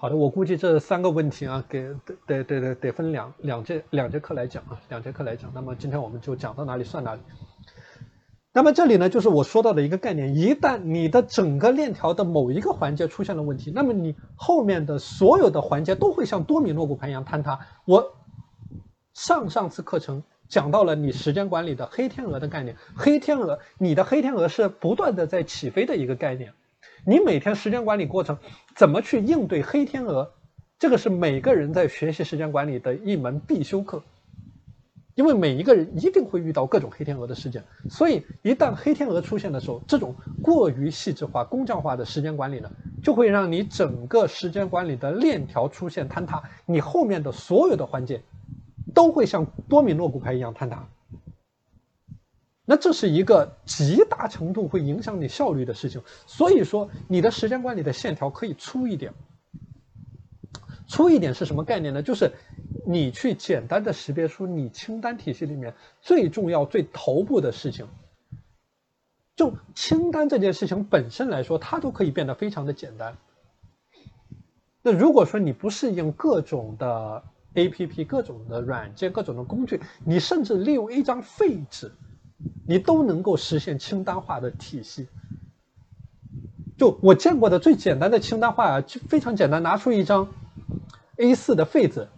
[0.00, 1.86] 好的，我估计这三个问题啊，给
[2.26, 5.52] 得得得得分两两节两节课来讲啊，两节课来讲。
[5.54, 7.20] 那么今天我们就讲到哪里算哪里。
[8.54, 17.58] 那么这里呢，就是我说到的一个概念：一旦你的整个链条的某一个环节出现了问题，那么你后面的所有的环节都会像多米诺骨牌一样坍塌。
[17.84, 18.14] 我
[19.12, 26.54] 上上次课程讲到了你时间管理的黑天鹅的概念，黑天鹅，你的黑天鹅是不断的在起飞的一个概念。
[27.04, 28.38] 你每天时间管理过程
[28.76, 30.30] 怎么去应对黑天鹅？
[30.78, 34.02] 这个是每个人在学习时间管理的一门必修课，
[35.14, 42.70] 因为每一个人一定会遇到各种黑天鹅的事件，所以一旦黑天鹅出现的时候，这种过于细致化、工匠化的时间管理呢，
[43.02, 48.22] 就会让你整个时间管理的链条出现坍塌，你后面的所有的环节
[48.94, 50.88] 都会像多米诺骨牌一样坍塌。
[52.70, 59.12] 那这是一个极大程度会影响你效率的事情，所以说你的时间管理的线条可以粗一点。
[60.86, 62.00] 粗一点是什么概念呢？
[62.00, 62.30] 就是
[62.86, 67.88] 你去简单的识别出你清单体系里面最重要、最头部的事情。
[69.34, 73.18] 就清单这件事情本身来说，它都可以变得非常的简单。
[74.80, 81.90] 那如果说你不适应各种的 APP、各种的软件、各种的工具，你甚至利用一张废纸。
[82.66, 85.08] 你都能够实现清单化的体系。
[86.78, 90.28] 就我见过的最简单的清单化啊，就非常简单，拿出一张
[91.16, 92.08] A4 的废纸，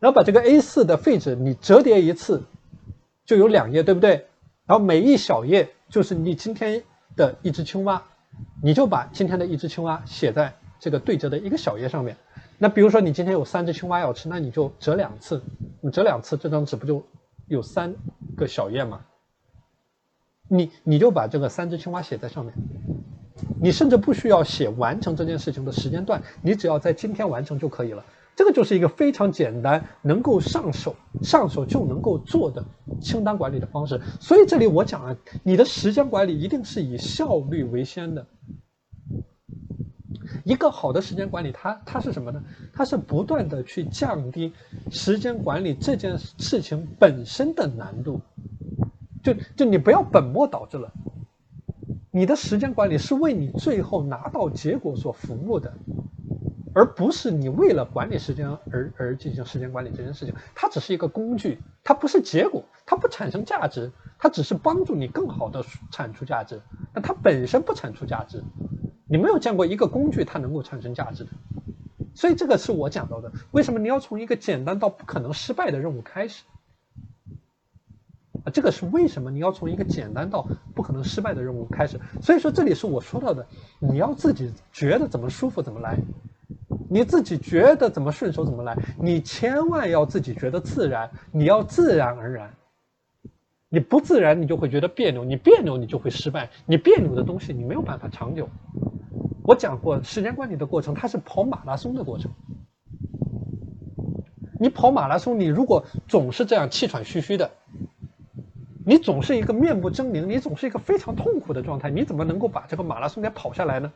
[0.00, 2.44] 然后把这个 A4 的废纸你折叠一次，
[3.26, 4.26] 就有两页，对不对？
[4.64, 6.84] 然后每一小页就是你今天
[7.16, 8.02] 的一只青蛙，
[8.62, 12.16] 你就把今天的一只青蛙写在这个对折的一个小页上面。
[12.56, 15.42] 那比如说你今天有三只青蛙要吃，那你就折两次，
[15.82, 17.04] 你折两次，这张纸不就
[17.46, 17.94] 有三
[18.36, 19.00] 个小页吗？
[20.48, 22.54] 你你就把这个三只青蛙写在上面，
[23.60, 28.04] 你甚至不需要写完成这件事情的时间段，你只要在今天完成就可以了。
[28.34, 32.64] 这个就是一个非常简单，能够上手上手就能够做的
[33.00, 34.00] 清单管理的方式。
[34.20, 38.24] 所以这里我讲啊，你的时间管理一定是以效率为先的。
[40.44, 42.40] 一个好的时间管理，它它是什么呢？
[42.72, 44.52] 它是不断的去降低
[44.90, 48.20] 时间管理这件事情本身的难度。
[49.34, 50.90] 就就你不要本末倒置了，
[52.10, 55.72] 你的时间管理是为你最后拿到结果所服务的，
[56.74, 60.34] 而不是你为了管理时间而而进行时间管理这件事情。
[60.54, 66.60] 它只是一个工具，它不是结果，它不产生价值，它只是帮助你更好的产出价值，
[66.94, 68.42] 那它本身不产出价值。
[69.06, 71.30] 你没有见过一个工具它能够产生价值的，
[72.14, 73.32] 所以这个是我讲到的。
[73.50, 76.44] 为什么你要从一个简单到不可能失败的任务开始？
[78.50, 82.00] 这个是为什么你要从一个简单到不可能失败的任务开始？
[82.20, 83.46] 所以说这里是我说到的，
[83.78, 85.96] 你要自己觉得怎么舒服怎么来，
[86.88, 92.54] 你自己觉得怎么顺手怎么来，你千万要自己觉得自然，你要自然而然。
[93.70, 96.48] 你不自然，你就会觉得别扭；你别扭，你就会失败。
[96.64, 98.48] 你别扭的东西，你没有办法长久。
[99.42, 102.32] 我讲过，时间管理的过程，它是跑马拉松的过程。
[104.58, 107.50] 你跑马拉松，你如果总是这样气喘吁吁的，
[108.88, 113.92] 你总是一个面目狰狞，你总是一个非常痛苦的状态，你怎么能够把这个马拉松给跑下来呢？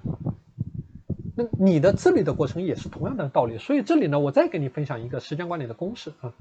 [1.35, 3.57] 那你的自律的过程也是同样的道理。
[3.57, 6.35] 所以这里呢，我再给你分享一个时间管理的公式啊。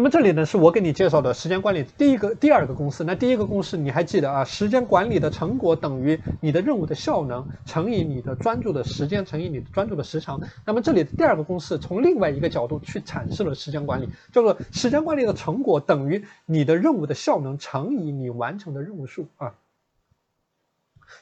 [0.00, 3.04] 那么这里呢，是我给你介绍的时间管理第一个、第二个公式。
[3.04, 4.42] 那第一个公式你还记得啊？
[4.42, 10.40] 时间管理的成果等于你的任务的效能乘以你的专注的时间乘以你的专注的时长。
[10.64, 19.52] 那么这里的第二个公式从另外一个角度去阐释了时间管理，叫做时间管理的成果等于你的任务的效能乘以你完成的任务数啊。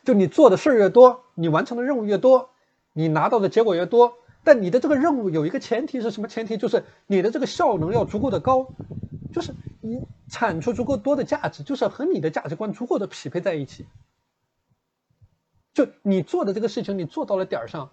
[0.04, 2.50] 就你做的事儿越多，你完成的任务越多，
[2.92, 4.12] 你拿到的结果越多。
[4.48, 6.56] 但你的这个任务有一个前提是什么前提？
[6.56, 8.66] 就是你的这个效能要足够的高，
[9.30, 13.86] 就是你产出足够多的价值，就是和你的价值观足够的匹配在一起。
[15.74, 17.90] 就你做的这个事情，你做到了点儿上，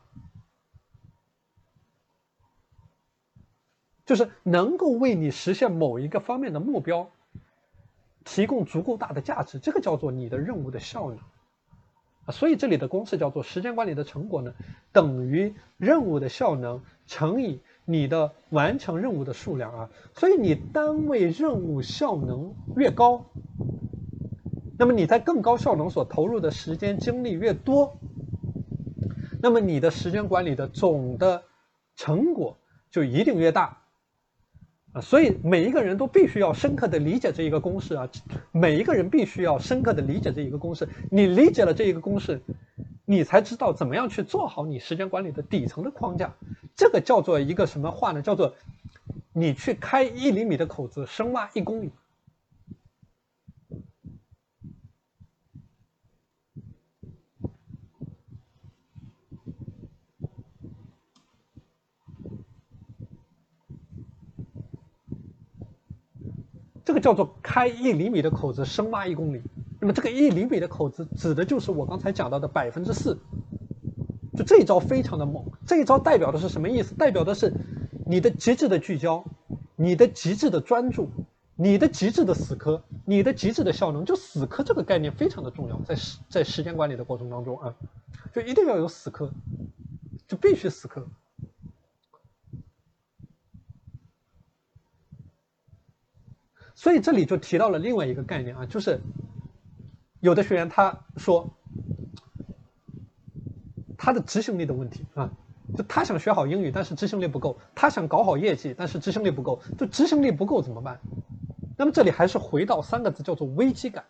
[4.06, 7.12] 就是能够为你实现某一个方面的目标
[8.24, 11.20] 提供足够大的价值，这个叫做你的任务的效能。
[12.32, 14.54] 所以这里的公式叫做时间管理的成果呢，
[14.92, 19.90] 等于任务的效能乘以你的完成任务的数量啊。
[20.16, 23.26] 所以你单位任务效能越高，
[24.78, 27.98] 那么你在更高效能所投入的时间精力越多，
[29.42, 31.44] 那么你的时间管理的总的
[31.96, 32.58] 成果
[32.90, 33.85] 就一定越大。
[34.95, 38.10] 啊，所以每一个人都必须要深刻的理解这一个公式啊，
[38.53, 40.88] 每一个人必须要深刻的理解这一个公式。
[41.12, 42.41] 你理解了这一个公式，
[43.03, 46.34] 你才知道怎么样去做好你时间管理的底层的框架。
[46.77, 48.21] 这个叫做一个什么话呢？
[48.21, 48.53] 叫做
[49.34, 51.91] 你去开一厘米的口子，深挖一公里。
[66.86, 69.41] 这个叫做开一厘米的口子，深挖一公里。
[69.82, 73.17] 那么这个一厘米的口子指的就是我刚才讲到的百分之四。
[74.38, 76.93] 就这一招非常的猛，这一招代表的是什么意思？
[76.93, 77.54] 代表的是
[78.06, 79.24] 你的极致的聚焦，
[79.78, 81.10] 你的极致的专注，
[81.56, 84.04] 你的极致的死磕，你的极致的效能。
[84.04, 87.74] 就死磕这个概念非常的重要，在时在时间管理的过程当中啊，
[88.34, 89.32] 就一定要有死磕，
[90.28, 91.08] 就必须死磕。
[96.86, 99.02] 所以这里就提到了另外一个概念啊，就是
[100.19, 101.50] 有的学员他说
[103.98, 105.32] 他的执行力的问题啊，
[105.76, 109.63] 就他想学好英语，但是执行力不够；他想搞好业绩，但是执行力不够。
[109.80, 111.00] 就执行力不够怎么办？
[111.76, 114.06] 那么这里还是回到三个字，叫做危机感。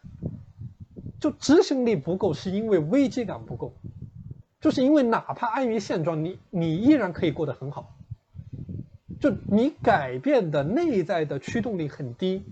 [1.22, 3.74] 就执行力不够，是因为危机感不够，
[4.60, 7.96] 就是因为哪怕安于现状，你你依然可以过得很好。
[9.22, 12.44] 就你改变的内在的驱动力很低，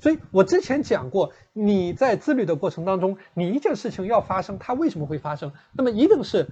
[0.00, 5.52] 所以我之前讲过，你在自律的过程当中，你一件事情要发生，它为什么会发生？
[5.72, 6.48] 那么一定是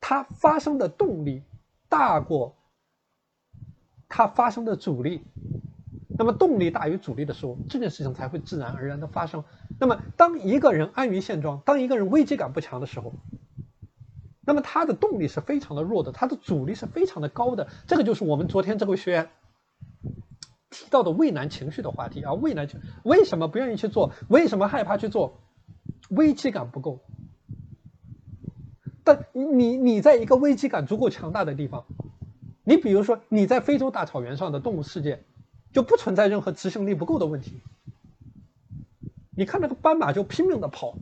[0.00, 1.42] 它发生的动力
[1.88, 2.56] 大过
[4.08, 5.22] 它发生的阻力，
[6.08, 9.44] 那么动力大于阻力的时候，这件事情才会自然而然的发生。
[9.78, 13.12] 那么当一个人安于现状，当一个人危机感不强的时候。
[14.42, 17.68] 那么他的动力是非常的弱的，他的阻力是非常的高的。
[17.86, 19.30] 这个就是我们昨天这位学员
[20.70, 24.12] 提到的畏难情绪的话题啊，畏难情为什么不愿意去做？
[24.28, 25.40] 为什么害怕去做？
[26.08, 27.00] 危机感不够。
[29.02, 31.84] 但你你在一个危机感足够强大的地方，
[32.64, 35.24] 你比如说你在非洲大草原上的动物世界，
[35.72, 37.60] 就不存在任何执行力不够的问题。
[39.34, 40.96] 你看那个斑马就拼命的跑，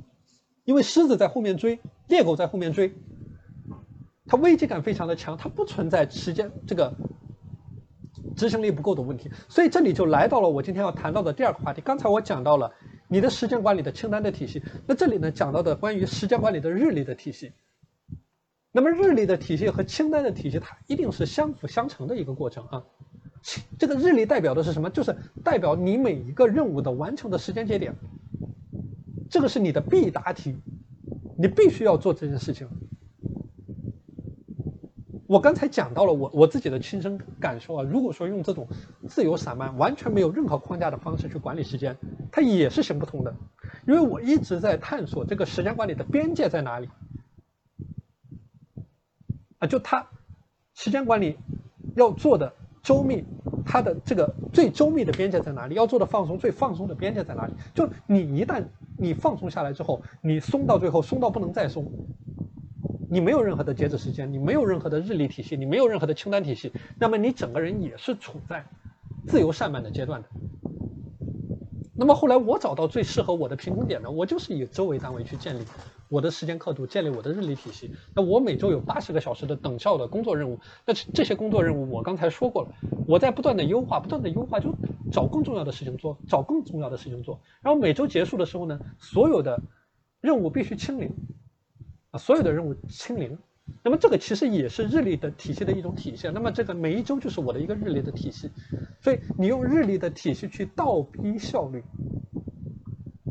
[0.64, 2.94] 因为狮子在后面追，猎狗在后面追。
[4.26, 6.94] 它危机感非常的强，它不存在时间这个
[8.36, 11.80] 执行力不够的问题，所以这里就来到了我今天要谈到的第二个话题。
[11.80, 12.72] 刚才我讲到了
[13.08, 14.62] 你的时间管理的清单的体系。
[14.86, 17.52] 那这里呢讲到的关于时间管理的日历的体系。
[18.70, 22.84] 那么日历的体系和清单的体系，它一定是相辅相成的一个过程啊。
[23.78, 24.90] 这个日历代表的是什么？
[24.90, 27.94] 就是代表你每一个任务的完成的时间节点。
[29.30, 30.56] 这个是你的必答题，
[31.36, 32.68] 你必须要做这件事情。
[35.28, 38.66] 我刚才讲到了我我自己的亲身感受啊，如果说用这种
[39.08, 41.98] 自由散漫、完全没有任何框架的方式去管理时间，
[42.32, 43.34] 它也是行不通的。
[43.86, 46.88] 因为我一直在探索这个时间管理的边界在哪里。
[49.58, 50.06] 啊，就它
[50.72, 51.36] 时间管理
[51.94, 53.22] 要做的周密，
[53.66, 55.74] 它的这个最周密的边界在哪里？
[55.74, 57.52] 要做的放松最放松的边界在哪里？
[57.74, 58.64] 就你一旦
[58.96, 61.92] 你放松下来之后，你松到最后松到不能再松。
[63.10, 68.66] 你没有任何的截止时间，你没有任何的日历体系，你没有任何的清单体系，那么你整个人也是处在
[69.26, 70.28] 自由散漫的阶段的。
[71.94, 75.64] 那么后来我找到最适合我的平衡点呢，我就是以周为单位去建立
[76.08, 77.90] 我的时间刻度，建立我的日历体系。
[78.14, 82.68] 那我每周有八十个小时的等效的工作任务，那这些工作任务我刚才说过了，
[83.06, 84.72] 我在不断的优化，不断的优化，就
[85.10, 87.40] 找更重要的事情做，找更重要的事情做。
[87.62, 89.60] 然后每周结束的时候呢，所有的
[90.20, 91.10] 任务必须清零。
[92.10, 93.36] 啊，所有的任务清零，
[93.82, 96.32] 那么这个其实也是日历的体系的一种体现。
[96.32, 98.50] 那么这个每一周就是我的一个日历的体系，
[98.98, 101.84] 所以你用日历的体系去倒逼效率，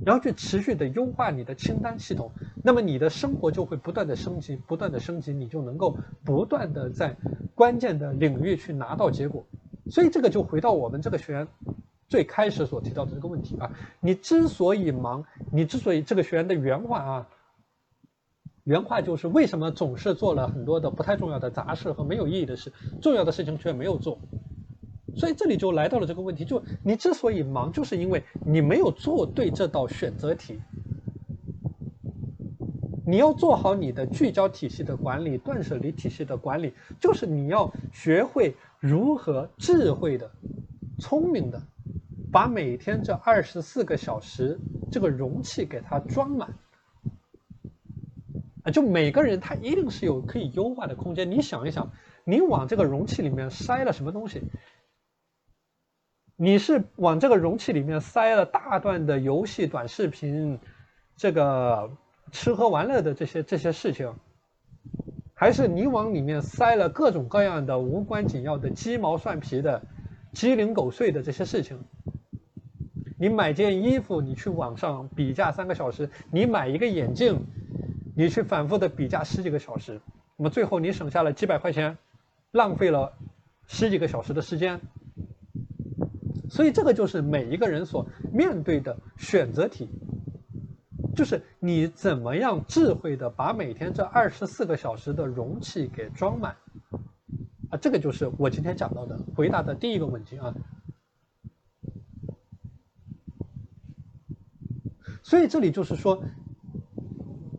[0.05, 2.31] 然后去持续的优化你的清单系统，
[2.63, 7.15] 那么你的生活就会不断的升级，不断的升级，你就能够不断的在
[7.55, 9.43] 关键的领域去拿到结果。
[9.89, 11.47] 所以这个就回到我们这个学员
[12.07, 17.27] 最开始所提到的这个问题啊，你之所以忙，你之所以这个学员的原话啊。
[18.67, 24.19] 原话就是为什么总是做了很多的不太重要的杂事和没有意义的事，重要的事情却没有做，
[25.15, 30.59] 所以这里就来到了这个问题：就你之所以忙，就是因为你没有做对这道选择题。
[33.05, 40.29] 你要做好你的聚焦体系的管理、断舍离体系的管理，就是你要学会如何智慧的、
[40.99, 41.61] 聪明的，
[42.33, 44.59] 把每天这二十四个小时
[44.91, 46.53] 这个容器给它装满。
[48.71, 51.29] 就每个人他一定是有可以优化的空间。
[51.31, 51.91] 你想一想，
[52.23, 54.41] 你往这个容器里面塞了什么东西？
[56.35, 60.59] 你是往这个容器里面塞了大段的游戏、短视频，
[61.15, 61.89] 这个
[62.31, 64.13] 吃喝玩乐的这些这些事情，
[65.33, 69.81] 还是你往里面塞了各种各样的无关紧要的鸡毛蒜皮的、
[70.33, 71.79] 鸡零狗碎的这些事情？
[73.19, 77.43] 你买件衣服，你去网上比价三个小时；你买一个眼镜。
[78.17, 80.01] 你去反复的比价十几个小时，
[80.37, 81.99] 那么最后你省下了几百块钱，
[82.49, 83.13] 浪费了
[83.67, 84.81] 十几个小时的时间。
[86.49, 89.87] 所以这个就是每一个人所面对的选择题，
[91.15, 96.55] 就是你怎么样智慧的把每天这二十四个小时的容器给装满，
[97.69, 100.55] 啊，这个就是我今天讲到的回答的第一个问题啊。
[105.21, 106.23] 所以这里就是说。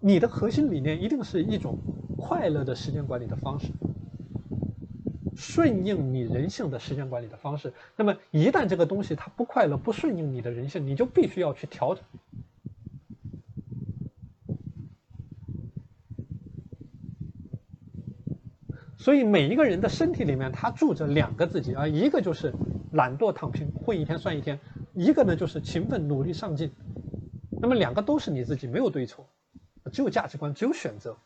[0.01, 1.79] 你的核心理念一定是一种
[2.17, 3.69] 快乐的时间管理的方式，
[5.37, 7.73] 顺应你人性的时间管理的方式。
[7.97, 12.05] 那么一旦这个东西它不快乐、不顺应你的人性，你就必须要去调整。
[18.97, 22.53] 所以每一个人的身体里面，他住着两个自己啊，一个就是
[22.93, 24.59] 懒惰躺平，混一天算一天；
[24.93, 26.71] 一个呢就是勤奋努力上进。
[27.61, 29.27] 那么两个都是你自己，没有对错。
[29.89, 31.16] 只有价值观，只有选择，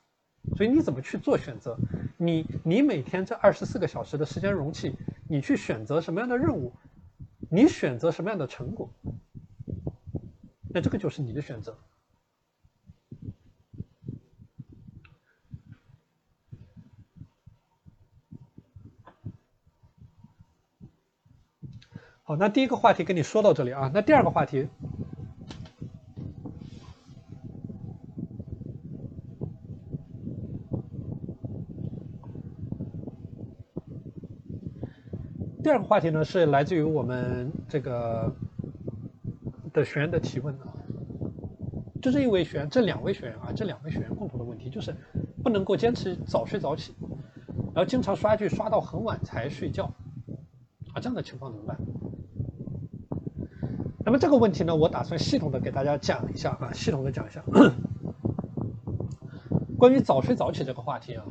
[0.56, 1.76] 所以你怎么去做选择？
[2.16, 4.94] 你你每天这二十四个小时的时间容器，
[5.28, 6.72] 你去选择什么样的任务，
[7.50, 8.88] 你选择什么样的成果，
[10.68, 11.76] 那这个就是你的选择。
[22.24, 24.68] 好，那第一个话题跟你说到这里啊，那第二个话题。
[35.72, 38.30] 第二个话题呢，是来自于我们这个
[39.72, 40.68] 的学员的提问啊，
[42.02, 44.94] 就这一位学员，这两位学员啊，这两位学员共同的问题就是
[45.42, 46.94] 不能够坚持早睡早起，
[47.74, 49.84] 然后经常刷剧刷到很晚才睡觉，
[50.92, 51.78] 啊，这样的情况怎么办？
[54.04, 57.42] 那么这个问题呢，我打算系统的给大家讲一下啊，系统的讲一下
[59.78, 61.24] 关于早睡早起这个话题啊。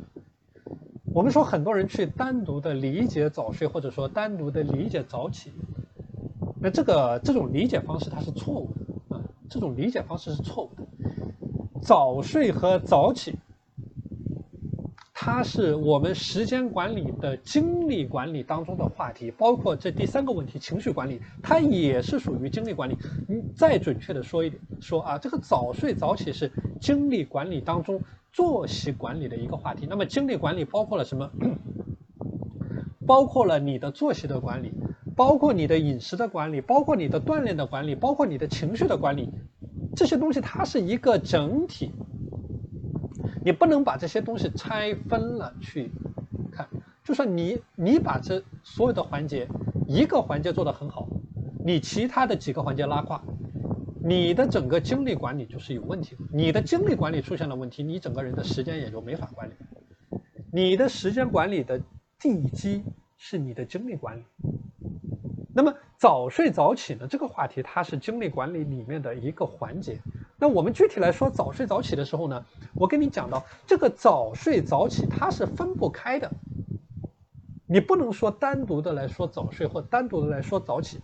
[1.14, 5.52] 我们说很多人去单独的理解早睡，或者说单独的理解早起，
[6.58, 8.70] 那这个这种理解方式它是错误
[9.08, 10.82] 的啊，这种理解方式是错误的。
[11.82, 13.34] 早睡和早起，
[15.12, 22.96] 它是我们时间管理的精力管理当中的话题，包括这第三个问题情绪管理，它也是属于精力管理。
[23.28, 26.50] 你再准确的说一点，说啊，这个早睡早起是
[26.80, 28.00] 精力管理当中
[28.32, 29.86] 作息管理的一个话题。
[29.88, 31.30] 那么精力管理包括了什么？
[33.06, 34.72] 包括了你的作息的管理，
[35.16, 39.28] 包括你的饮食的管理，包括你的锻炼的管理，包括你的情绪的管理，
[39.96, 41.90] 这些东西它是一个整体，
[43.44, 45.90] 你不能把这些东西拆分了去
[46.52, 46.68] 看。
[47.02, 49.48] 就算你你把这所有的环节
[49.88, 51.08] 一个环节做得很好，
[51.64, 53.20] 你其他的几个环节拉胯，
[54.04, 56.22] 你的整个精力管理就是有问题的。
[56.32, 59.52] 你的精力管理出现了问题，你整个人的时间也就没法管理。
[60.52, 61.80] 你的时间管理的。
[62.24, 62.84] 地基
[63.16, 64.22] 是你的精力管理。
[65.52, 67.08] 那么早睡早起呢？
[67.10, 70.00] 这个话题它是精力管理里面的一个环节。
[70.38, 76.30] 那我们具体来说早睡早起的时候呢，我跟你讲到这个早睡早起它是分不开的。
[77.66, 81.00] 你不能说单独的来说早睡或单独的来说早起。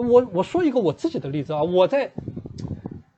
[0.00, 2.10] 我我说一个我自己的例子啊，我在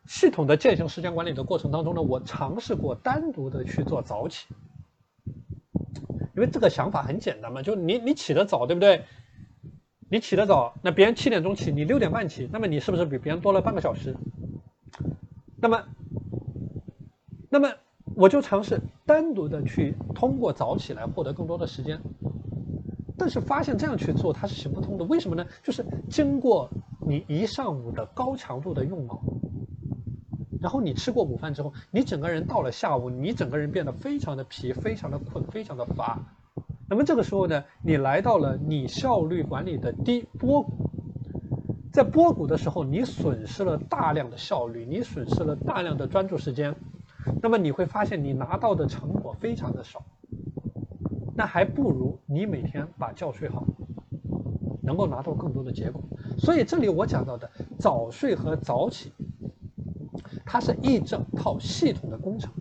[0.06, 4.46] 系统的践行时间管理的过程当中呢，我尝试过单独的去做早起。
[6.34, 9.04] 因为这个想法很简单嘛，就你你起得早，对不对？
[10.08, 14.14] 你起得早，那别人七点钟起，你六点半起，那么你是不是比别人多了半个小时？
[15.56, 15.84] 那么，
[17.48, 17.70] 那么
[18.14, 22.00] 我就尝试单独的去通过早起来获得更多的时间，
[23.16, 25.04] 但是发现这样去做它是行不通的。
[25.04, 25.46] 为什么呢？
[25.62, 26.70] 就是经过
[27.06, 29.22] 你一上午的高强度的用脑。
[30.60, 36.20] 然后你吃过午饭之后，你整个人到了下午，你整个人变得非常的疲，非常的困，非常的乏。
[36.88, 40.90] 那么这个时候呢，你来到了你效率管理的低波谷，
[41.92, 46.76] 在波谷的时候，你损失了大量的效率，你损失了大量的专注时间。
[47.42, 50.04] 那么你会发现你拿到的成果非常的少。
[51.34, 53.64] 那还不如你每天把觉睡好，
[54.82, 56.02] 能够拿到更多的结果。
[56.38, 59.12] 所以这里我讲到的早睡和早起。
[60.44, 62.52] 它是一整套系统的工程，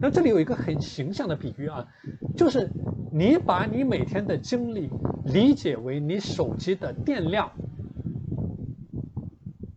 [0.00, 1.86] 那这里有一个很形象的比喻啊，
[2.34, 2.70] 就是
[3.12, 4.88] 你把你每天的精力
[5.26, 7.50] 理解为你手机的电量，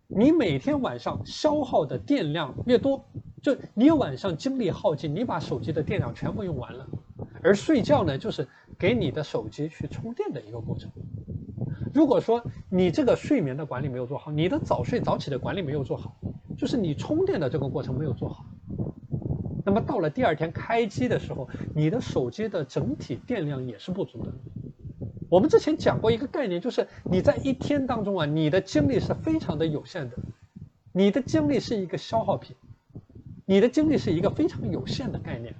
[0.08, 3.04] 你每天晚上消耗的电量越多，
[3.42, 6.88] 就你晚上精力耗尽，你把手机的电量全部用完了，
[7.44, 10.92] 而睡觉呢，就是给你的手机去充电的一个过程。
[11.94, 16.16] 如果说你这个睡眠的管理没有做好，你的早睡早起的管理没有做好。
[16.58, 18.46] 就是你充电的这个过程没有做好，
[19.66, 24.34] 那么到了第二天开机的时候，你的手机的整体电量也是不足的。
[25.30, 30.18] 我们之前讲过一个概念，就是你在一天当中啊，你的精力是非常的有限的，
[30.92, 32.58] 你的精力是一个消耗品，
[33.46, 35.56] 你的精力是一个非常有限的概念。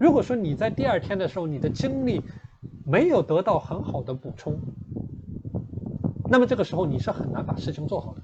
[0.00, 2.22] 如果说你在第二天的时候，你的精力
[2.84, 4.58] 没有得到很好的补充，
[6.28, 8.22] 那么这个时候你是很难把事情做好的。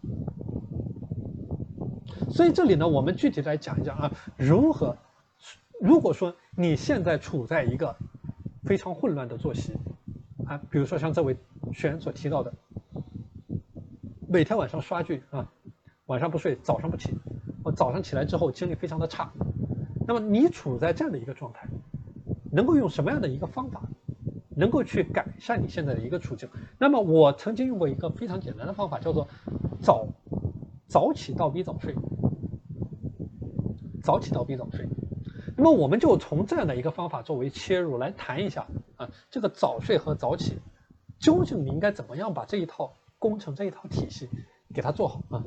[2.30, 4.96] 所以这里呢，我们具体来讲一讲啊，如何？
[5.80, 7.96] 如果说你现在处在一个
[8.64, 9.72] 非常混乱的作息
[10.44, 11.36] 啊，比如说像这位
[11.72, 12.52] 学员所提到的，
[14.28, 15.50] 每天晚上刷剧啊，
[16.06, 17.16] 晚上不睡，早上不起，
[17.64, 19.32] 我早上起来之后精力非常的差，
[20.10, 21.68] 那么你处在这样的一个状态，
[22.50, 23.80] 能够用什么样的一个方法，
[24.56, 26.48] 能够去改善你现在的一个处境？
[26.80, 29.28] 那么我曾经用过一个非常简单的方法，叫做
[29.80, 30.08] 早
[30.88, 31.94] 早起倒逼早睡。
[34.02, 34.84] 早起倒逼早睡，
[35.56, 40.58] 那么我们就从这样的一个方法作为切入来谈一下啊，这个早睡和早起，
[41.20, 44.28] 究竟你应该怎么样把这一套工程这一套体系
[44.74, 45.44] 给它做好啊？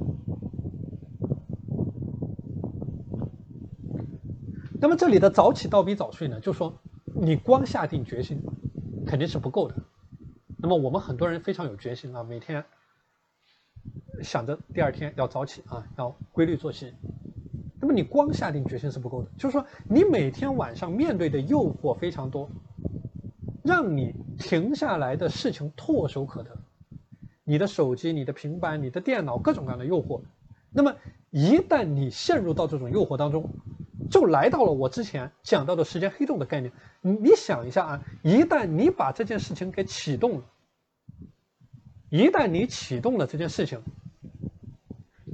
[4.84, 8.44] 那么这里的早起倒比早睡呢，就说你光下定决心
[9.08, 9.76] 肯定是不够的。
[10.58, 12.66] 那么我们很多人非常有决心啊，每天
[14.22, 16.94] 想着第二天要早起啊，要规律作息。
[17.80, 22.50] 那么你光下定决心是不够的，就是说你每天晚上面对的诱惑非常多，
[23.64, 26.58] 让你停下来的事情唾手可得，
[27.46, 30.20] 你的手机、你的平板、你的电脑，各种各样的诱惑。
[30.74, 30.94] 那么
[31.30, 33.50] 一旦你陷入到这种诱惑当中，
[34.10, 36.72] 就来到了我之前讲到的时间黑洞的概念。
[37.02, 40.44] 你你想一下啊，一旦你把这件事情给启动了，
[42.10, 43.82] 一旦你启动了这件事情。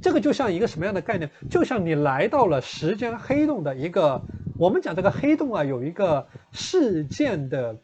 [0.02, 1.30] 这个就像一个什么样的概念？
[1.50, 4.22] 就像你来到了时间黑洞的一个，
[4.58, 7.76] 我们讲这个黑洞啊，有一个事件的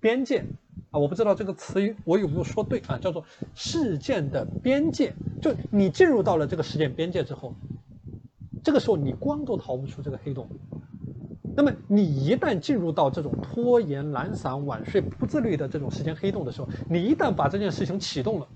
[0.00, 0.44] 边界，
[0.90, 5.14] 啊，我不知道这个词语我有没有说对啊，叫做事件的边界。
[5.40, 7.54] 就你进入到了这个事件边界之后，
[8.66, 10.48] 这个时候你光都逃不出这个黑洞。
[11.54, 18.48] 那么你一旦进入到这种拖延、懒散、晚睡、不自律的这种时间黑洞的时候，你一旦把这件事情启动了，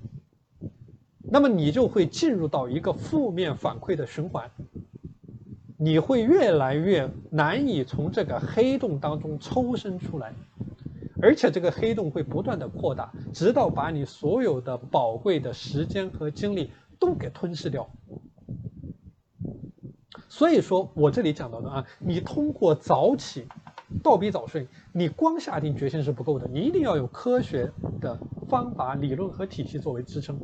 [1.20, 4.50] 那么你就会进入到一个负面反馈的循环，
[5.78, 10.34] 你会越来越难以从这个黑洞当中抽身出来，
[11.22, 17.88] 而且这个黑洞会不断的扩大，直到把你所有的宝贵的时间和精力都给吞噬掉。
[20.40, 23.46] 所以说我这里讲到的啊，你通过早起，
[24.02, 27.70] 倒逼早睡，你光下定决心是不够的，你一定要有科学
[28.00, 28.18] 的
[28.48, 30.40] 方法、理论和体系作为支撑。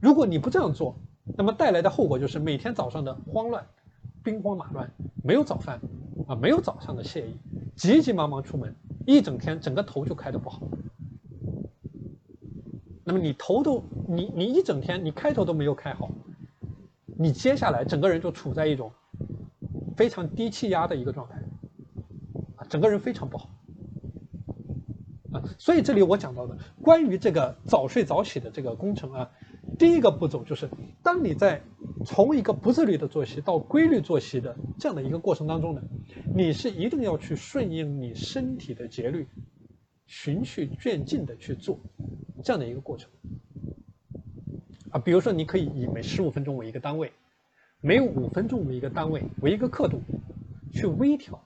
[0.00, 0.94] 如果你不这样做，
[1.36, 3.66] 那么带来的后果就是每天早上的慌乱、
[4.22, 4.88] 兵荒马乱，
[5.24, 5.80] 没有早饭
[6.28, 7.34] 啊，没有早上的惬意，
[7.74, 8.72] 急急忙忙出门，
[9.04, 10.62] 一整天整个头就开得不好。
[13.02, 16.08] 那么你头都你你一整天你开头都没有开好，
[17.18, 18.92] 你接下来整个人就处在一种。
[19.96, 21.42] 非常低气压的一个状态，
[22.56, 23.50] 啊，整个人非常不好，
[25.32, 29.30] 啊，所以这里我讲到的关于这个早睡早起的这个工程啊，
[29.78, 30.68] 第一个步骤就是，
[31.02, 31.62] 当你在
[32.04, 35.82] 从一个不自律的作息到规律作息的这样的一个过程当中呢，
[36.34, 39.28] 你是一定要去顺应你身体的节律，
[40.06, 41.78] 循序渐进的去做
[42.42, 43.10] 这样的一个过程，
[44.90, 47.12] 啊，比如说你可以以每十五分钟为一个单位。
[47.86, 50.00] 每五分钟为一个单位，为一个刻度，
[50.72, 51.38] 去微调，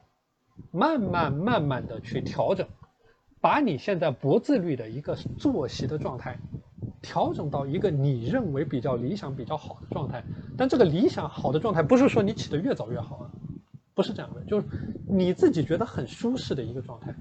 [0.70, 2.64] 慢慢慢慢的去调整，
[3.40, 6.38] 把你现在不自律的一个作息的状态，
[7.02, 10.22] 调整到一个你认为比较理想、比较好的状态。
[10.56, 13.30] 但这个理想好的状态，不是说你起得越早越好啊，
[13.92, 14.66] 不是这样的，就是
[15.08, 17.12] 你自己觉得很舒适的一个状态，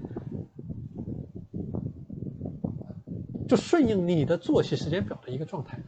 [3.48, 5.80] 就顺应你的作息时间表的一个状态。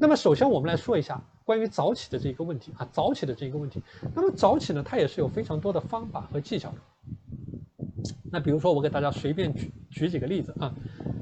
[0.00, 3.82] 那么首先我们来说一下关于早起的这一个问题啊，早起的这一个问题。
[4.14, 6.76] 那么早起呢，它也是有非常多的方法和技巧的。
[8.32, 10.74] 那比如说我给大家随便举举几个例子啊，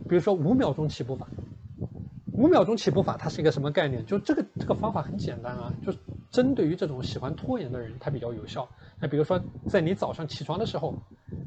[0.09, 1.27] 比如说五秒钟起步法。
[2.35, 4.07] 五秒钟起步法它是一个什么概念？
[4.07, 5.93] 就这个这个方法很简单啊，就
[6.31, 8.69] 针对于这种喜欢拖延的人，它比较有效。
[9.01, 10.95] 那比如说在你早上起床的时候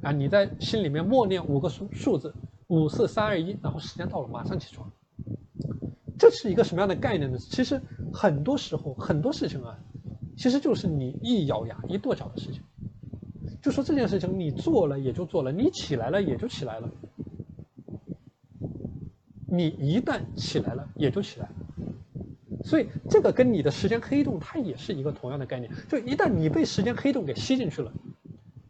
[0.04, 2.34] 啊，你在心里面默念五个数数字，
[2.68, 4.91] 五四三二一，然后时间到了马上起床。
[6.22, 7.39] 这是一个什么样的概念呢？
[7.39, 7.82] 其实
[8.13, 9.80] 很多时候很多事情啊，
[10.38, 12.61] 其实就是你一咬牙一跺脚的事情。
[13.59, 16.91] 就说这件事情你做了也就做了，你起来了也就起来了。
[19.47, 21.55] 你一旦起来了也就起来了。
[22.63, 25.72] 所以这个跟你的时间黑洞它也是一个同样的概念。
[25.89, 27.91] 就一旦你被时间黑洞给吸进去了，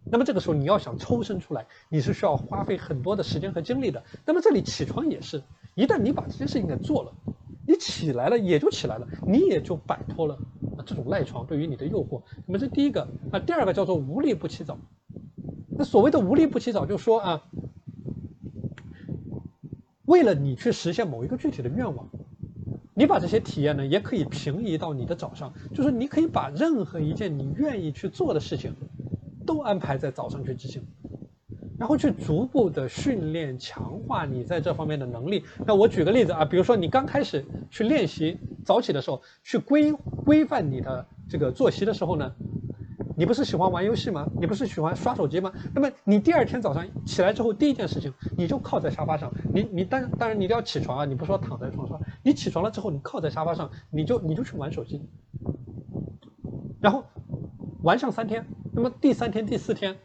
[0.06, 4.02] 那么这个时候你要想抽身出来，你是需要花费很多的时间和精力的。
[4.26, 5.44] 那么这里起床也是，
[5.76, 7.12] 一旦你把这件事情给做了。
[7.82, 10.36] 起来了也就起来了，你也就摆脱了
[10.78, 12.22] 啊这种赖床对于你的诱惑。
[12.46, 14.78] 那么这第一个啊，第二个叫做无利不起早。
[15.70, 17.44] 那所谓的无利不起早，就说啊，
[20.06, 22.08] 为了你去实现某一个具体的愿望，
[22.94, 28.76] 你把这些体验呢，也可以平移到你的早上，就是你可以把任何一件你愿意去做的事情，
[29.46, 30.84] 都安排在早上去执行。
[31.82, 35.44] 然后去逐步的训练、强化你在这方面的能力。
[35.66, 39.92] 那我举个例子啊，比如说你刚开始去练习早起的时候，去规
[40.24, 42.32] 规范你的这个作息的时候呢，
[43.18, 44.30] 你不是喜欢玩游戏吗？
[44.40, 45.52] 你不是喜欢刷手机吗？
[45.74, 55.02] 那么你第二天早上起来之后，第一件事情你就靠在沙发上，你你当当然你一定要起床啊，你不说躺在床上，你起床了之后，你靠在沙发上，你就你就去玩手机，
[56.80, 57.04] 然后
[57.82, 59.98] 玩上三天，那么第三天、第四天。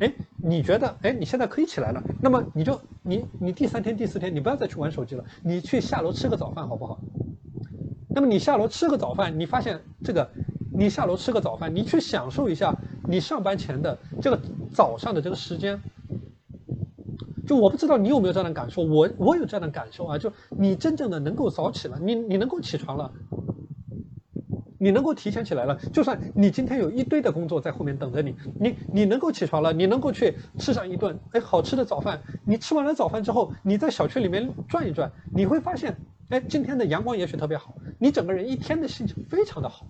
[0.00, 0.12] 哎，
[0.46, 7.00] 你觉得哎，你现在可以起来了，那么你就你你第三天第四天你不要再去玩手机了，你去下楼吃个早饭好不好？
[8.10, 10.30] 那么你下楼吃个早饭，你发现这个，
[10.72, 12.76] 你下楼吃个早饭，你去享受一下
[13.08, 14.38] 你上班前的这个
[14.70, 15.80] 早上的这个时间。
[17.46, 23.10] 就我不知道你有没有这样的感受，我我有这样的感受啊，就你真正的能够早起了，你你能够起床了。
[24.84, 32.20] 你能够提前起来了，就算你今天有一堆的工作在后面等着你，你你能够起床了，你能够去吃上一顿哎好吃的早饭。
[32.44, 35.96] 你吃完了早饭之后，你在小区里面转一转，你会发现，
[36.28, 39.86] 哎，今天的阳光也许特别好，你整个人一天的心情非常的好。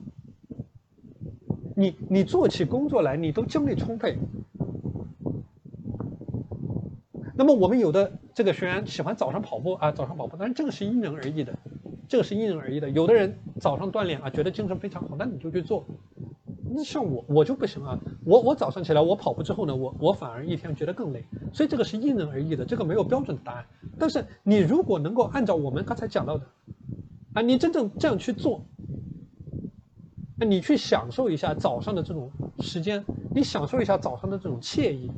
[1.75, 4.17] 你你做起工作来，你都精力充沛。
[7.35, 11.53] 那么我们有的这个学员喜欢早上跑步啊，早上跑步，但是这个是因人而异的。
[12.09, 15.85] 这个是因人而异的，有的人早上锻炼啊，觉得精神非常好，那你就去做。
[16.77, 23.65] 那像我我就不行啊，我我早上起来我跑步之后呢，我我反而一天觉得更累，所以这个是因人而异的，这个没有标准答案。
[23.99, 26.47] 但是你如果能够按照我们刚才讲到的，
[27.33, 28.65] 啊，你真正这样去做，
[30.37, 35.13] 那你去享受一下早上的这种时间，你享受一下早上的这种惬意，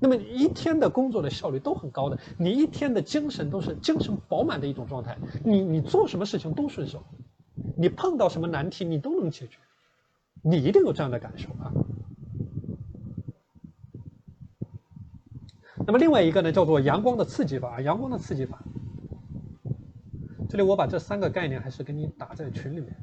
[0.00, 7.02] 那么一天的工作的效率都很高的，你一天的精神都是精神饱满的一种状态，你你做什么事情都顺手。
[7.78, 9.58] 你碰到什么难题，你都能解决，
[10.42, 11.72] 你一定有这样的感受啊。
[15.86, 18.62] 那么另外一个呢，叫做阳光的刺激法，阳光的刺激法。
[20.48, 22.96] 这里我把这三个概念还是给你打在群里面。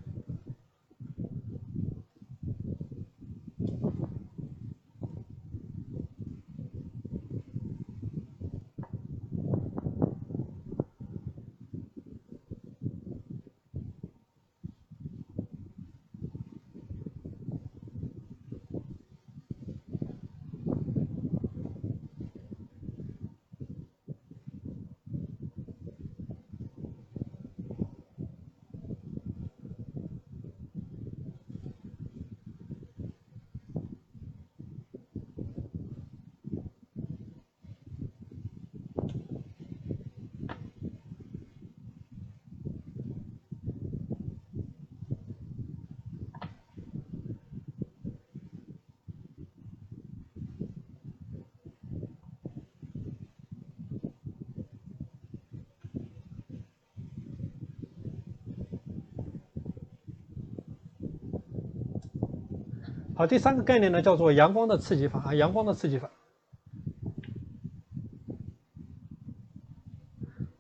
[63.28, 66.10] 第三个概念呢，叫做阳光的刺激法啊，阳光的刺激法。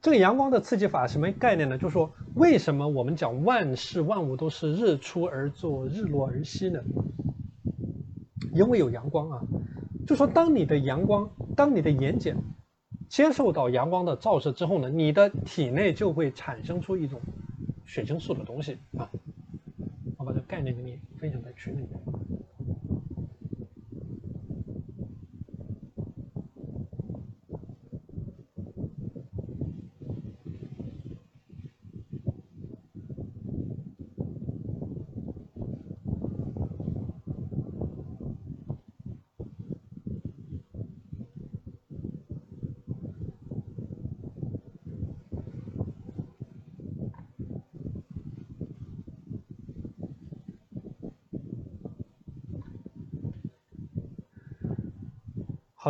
[0.02, 1.78] 这个阳光的刺激法什么概念呢？
[1.78, 6.82] 就是说，为什么我们讲万事万物都是日出而作，日落而息呢？
[8.54, 9.42] 因为有阳光啊。
[10.06, 12.36] 就说当你的阳光，当你的眼睑
[13.08, 17.22] 接受到阳光的照射之后呢，你的体内就会产生出一种
[17.86, 19.10] 血清素的东西啊。
[20.18, 21.90] 我把这概念给你分享在群里面。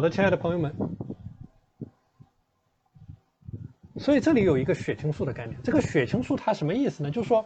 [0.03, 0.75] 的，亲爱的朋友们，
[3.95, 5.57] 所以这里有一个血清素的概念。
[5.63, 7.09] 这个血清素它什么意思呢？
[7.09, 7.45] 就是说，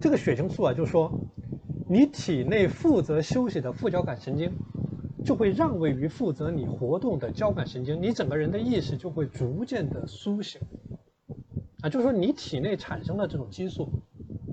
[0.00, 1.12] 这个血清素啊，就是说，
[1.88, 4.52] 你体内负责休息的副交感神经，
[5.24, 10.60] 就会让位于负责你活动的交感神经，你整个人的意识就会逐渐的苏醒。
[11.82, 13.88] 啊，就是说你体内产生了这种激素。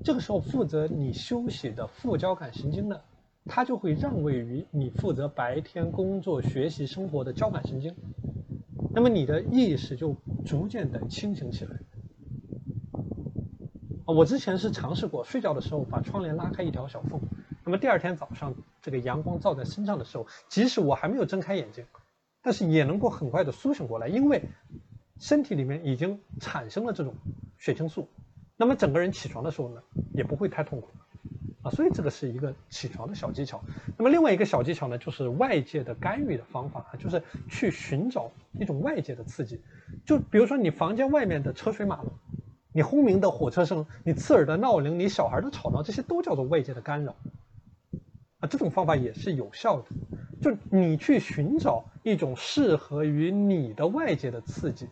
[0.04, 3.00] 这个时候，负责你休息的副交感神经呢，
[3.44, 7.94] 它就会让位于你负责白天工作、学习、生活的交感神经，
[8.92, 11.78] 那么你的意识就逐渐的清醒起来。
[14.04, 17.20] 啊，我之前是尝试过，睡觉的时候把窗帘拉开一条小缝，
[17.64, 21.84] 那么第二天早上这个阳光照在身上的时候，即使我还没有睁开眼睛，
[22.42, 24.42] 但是也能够很快的苏醒过来，因为
[25.20, 27.14] 身体里面已经产生了这种
[27.56, 28.08] 血清素。
[28.62, 29.82] 那么整个人起床的时候呢，
[30.14, 30.86] 也不会太痛苦，
[31.62, 33.60] 啊，所以这个是一个起床的小技巧。
[33.96, 39.60] 那么另外一个小技巧呢，就是外界的干预的方法，就是去寻找一种外界的刺激。
[40.06, 42.12] 就比如说你房间外面的车水马龙，
[42.72, 47.16] 你轰鸣的火车声，你刺耳的闹铃，你小孩的吵闹，这些都叫做外界的干扰。
[48.38, 49.86] 啊，这种方法也是有效的。
[50.40, 54.86] 就你去寻找一种适合于你的外界的刺激。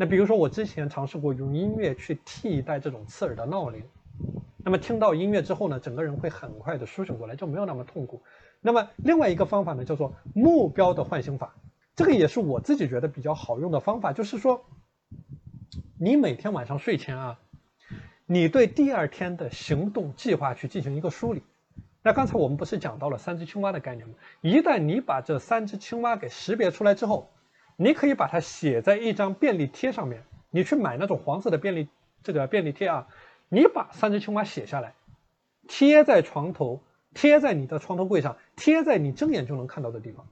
[0.00, 3.84] 那比如说，我之前尝试过用音乐去替代这种刺耳的闹铃，
[4.64, 8.22] 那么听到音乐之后呢，整个人会很快的苏醒过来，就没有那么痛苦。
[8.62, 11.54] 那么另外一个方法呢，叫做目标的唤醒法，
[11.96, 14.64] 这个也是我自己觉得比较好用的方法，就是说，
[15.98, 17.38] 你每天晚上睡前啊，
[18.24, 21.42] 你对第二天的行动计划去进行一个梳理。
[22.02, 24.14] 那刚才我们不是讲到了三只青蛙的概念吗？
[24.40, 27.28] 一旦你把这三只青蛙给识别出来之后，
[27.82, 31.88] 你可以把它写在一张便利贴上面，你去买那种黄色的便利
[32.22, 33.08] 这个便利贴啊，
[33.48, 34.92] 你把三只青蛙写下来，
[35.66, 36.82] 贴在床头，
[37.14, 40.26] 贴在你的床头柜上，贴在你睁眼就能看到的地方。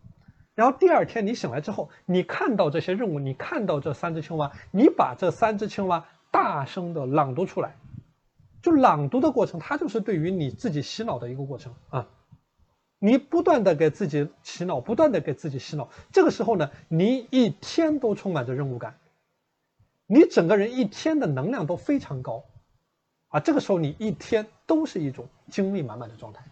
[0.54, 7.76] 然后第二天你醒来之后，你看到这些任务，你看到这三只青蛙，你把这三只青蛙大声的朗读出来。
[8.60, 12.08] 就朗读的过程，它就是对于你自己洗脑的一个过程啊。
[12.98, 18.98] 你不断的给自己洗脑，不断的给自己洗脑，这个时候呢，你一天都充满着任务感，
[20.06, 22.44] 你整个人一天的能量都非常高，
[23.28, 26.44] 啊，这个时候你一天都是一种精力满满的状态，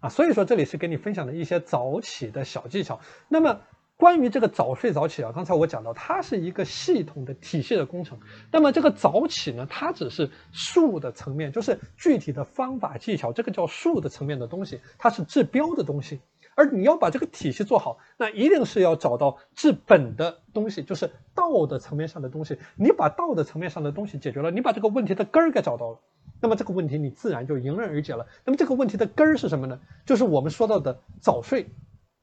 [0.00, 3.00] 啊，所以说这里是给你分享的一些早起的小技巧。
[3.28, 3.60] 那么。
[3.96, 8.18] 关于这个早睡早起啊，刚才我讲到，它是一个系统的体系的工程。
[8.52, 16.20] 那么这个早起呢，它只是术的层面，就是具体的方法技巧，这个叫术的层面的东西，它是治标的东西。
[16.54, 22.58] 而你要把这个体系做好，那一定是要找到治本的东西，就是道的层面上的东西。
[22.76, 26.00] 你把道的层面上的东西解决了，你把这个问题的根儿给找到了，
[26.40, 28.26] 那么这个问题你自然就迎刃而解了。
[28.44, 29.80] 那么这个问题的根儿是什么呢？
[30.04, 31.66] 就是我们说到的早睡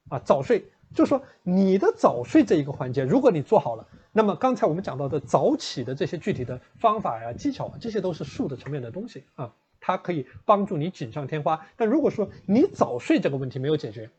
[0.10, 0.66] 啊，早睡。
[0.94, 11.66] 就是说，你的早睡这一个环节，如果你做好了，那么刚才我们讲到的早起的这些具体的方法呀、技巧啊，这些都是术的层面的东西啊，它可以帮助你锦上添花。
[11.76, 14.10] 但如果说你早睡这个问题没有解决，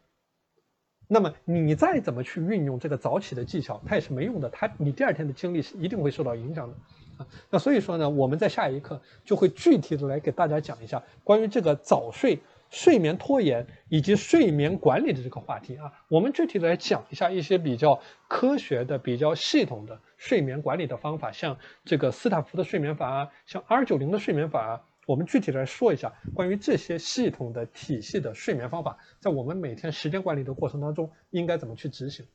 [1.07, 6.75] 那么你再怎么去运用这个早起的技巧，它也是没用的，它你第二天的精力是一定会受到影响的
[7.19, 7.27] 啊。
[7.51, 12.41] 那所以说呢，我们在下一课就会具体的来给大家讲一下关于这个早睡。
[12.71, 32.27] 睡眠拖延以及睡眠管理的这个话题啊，我们具体来讲一下一些比较科学的、比较系统的睡眠管理的方法，像这个斯坦福的睡眠法啊，像 R 九零的睡眠法啊，我们具体来说一下关于这些系统的体系的睡眠方法，在我们每天时间管理的过程当中应该怎么去执行。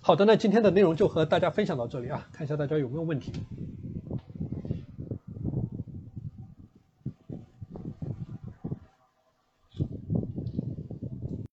[0.00, 3.32] 好的，那今天的内容就和大家分享到这里啊，看一下大家有没有问题。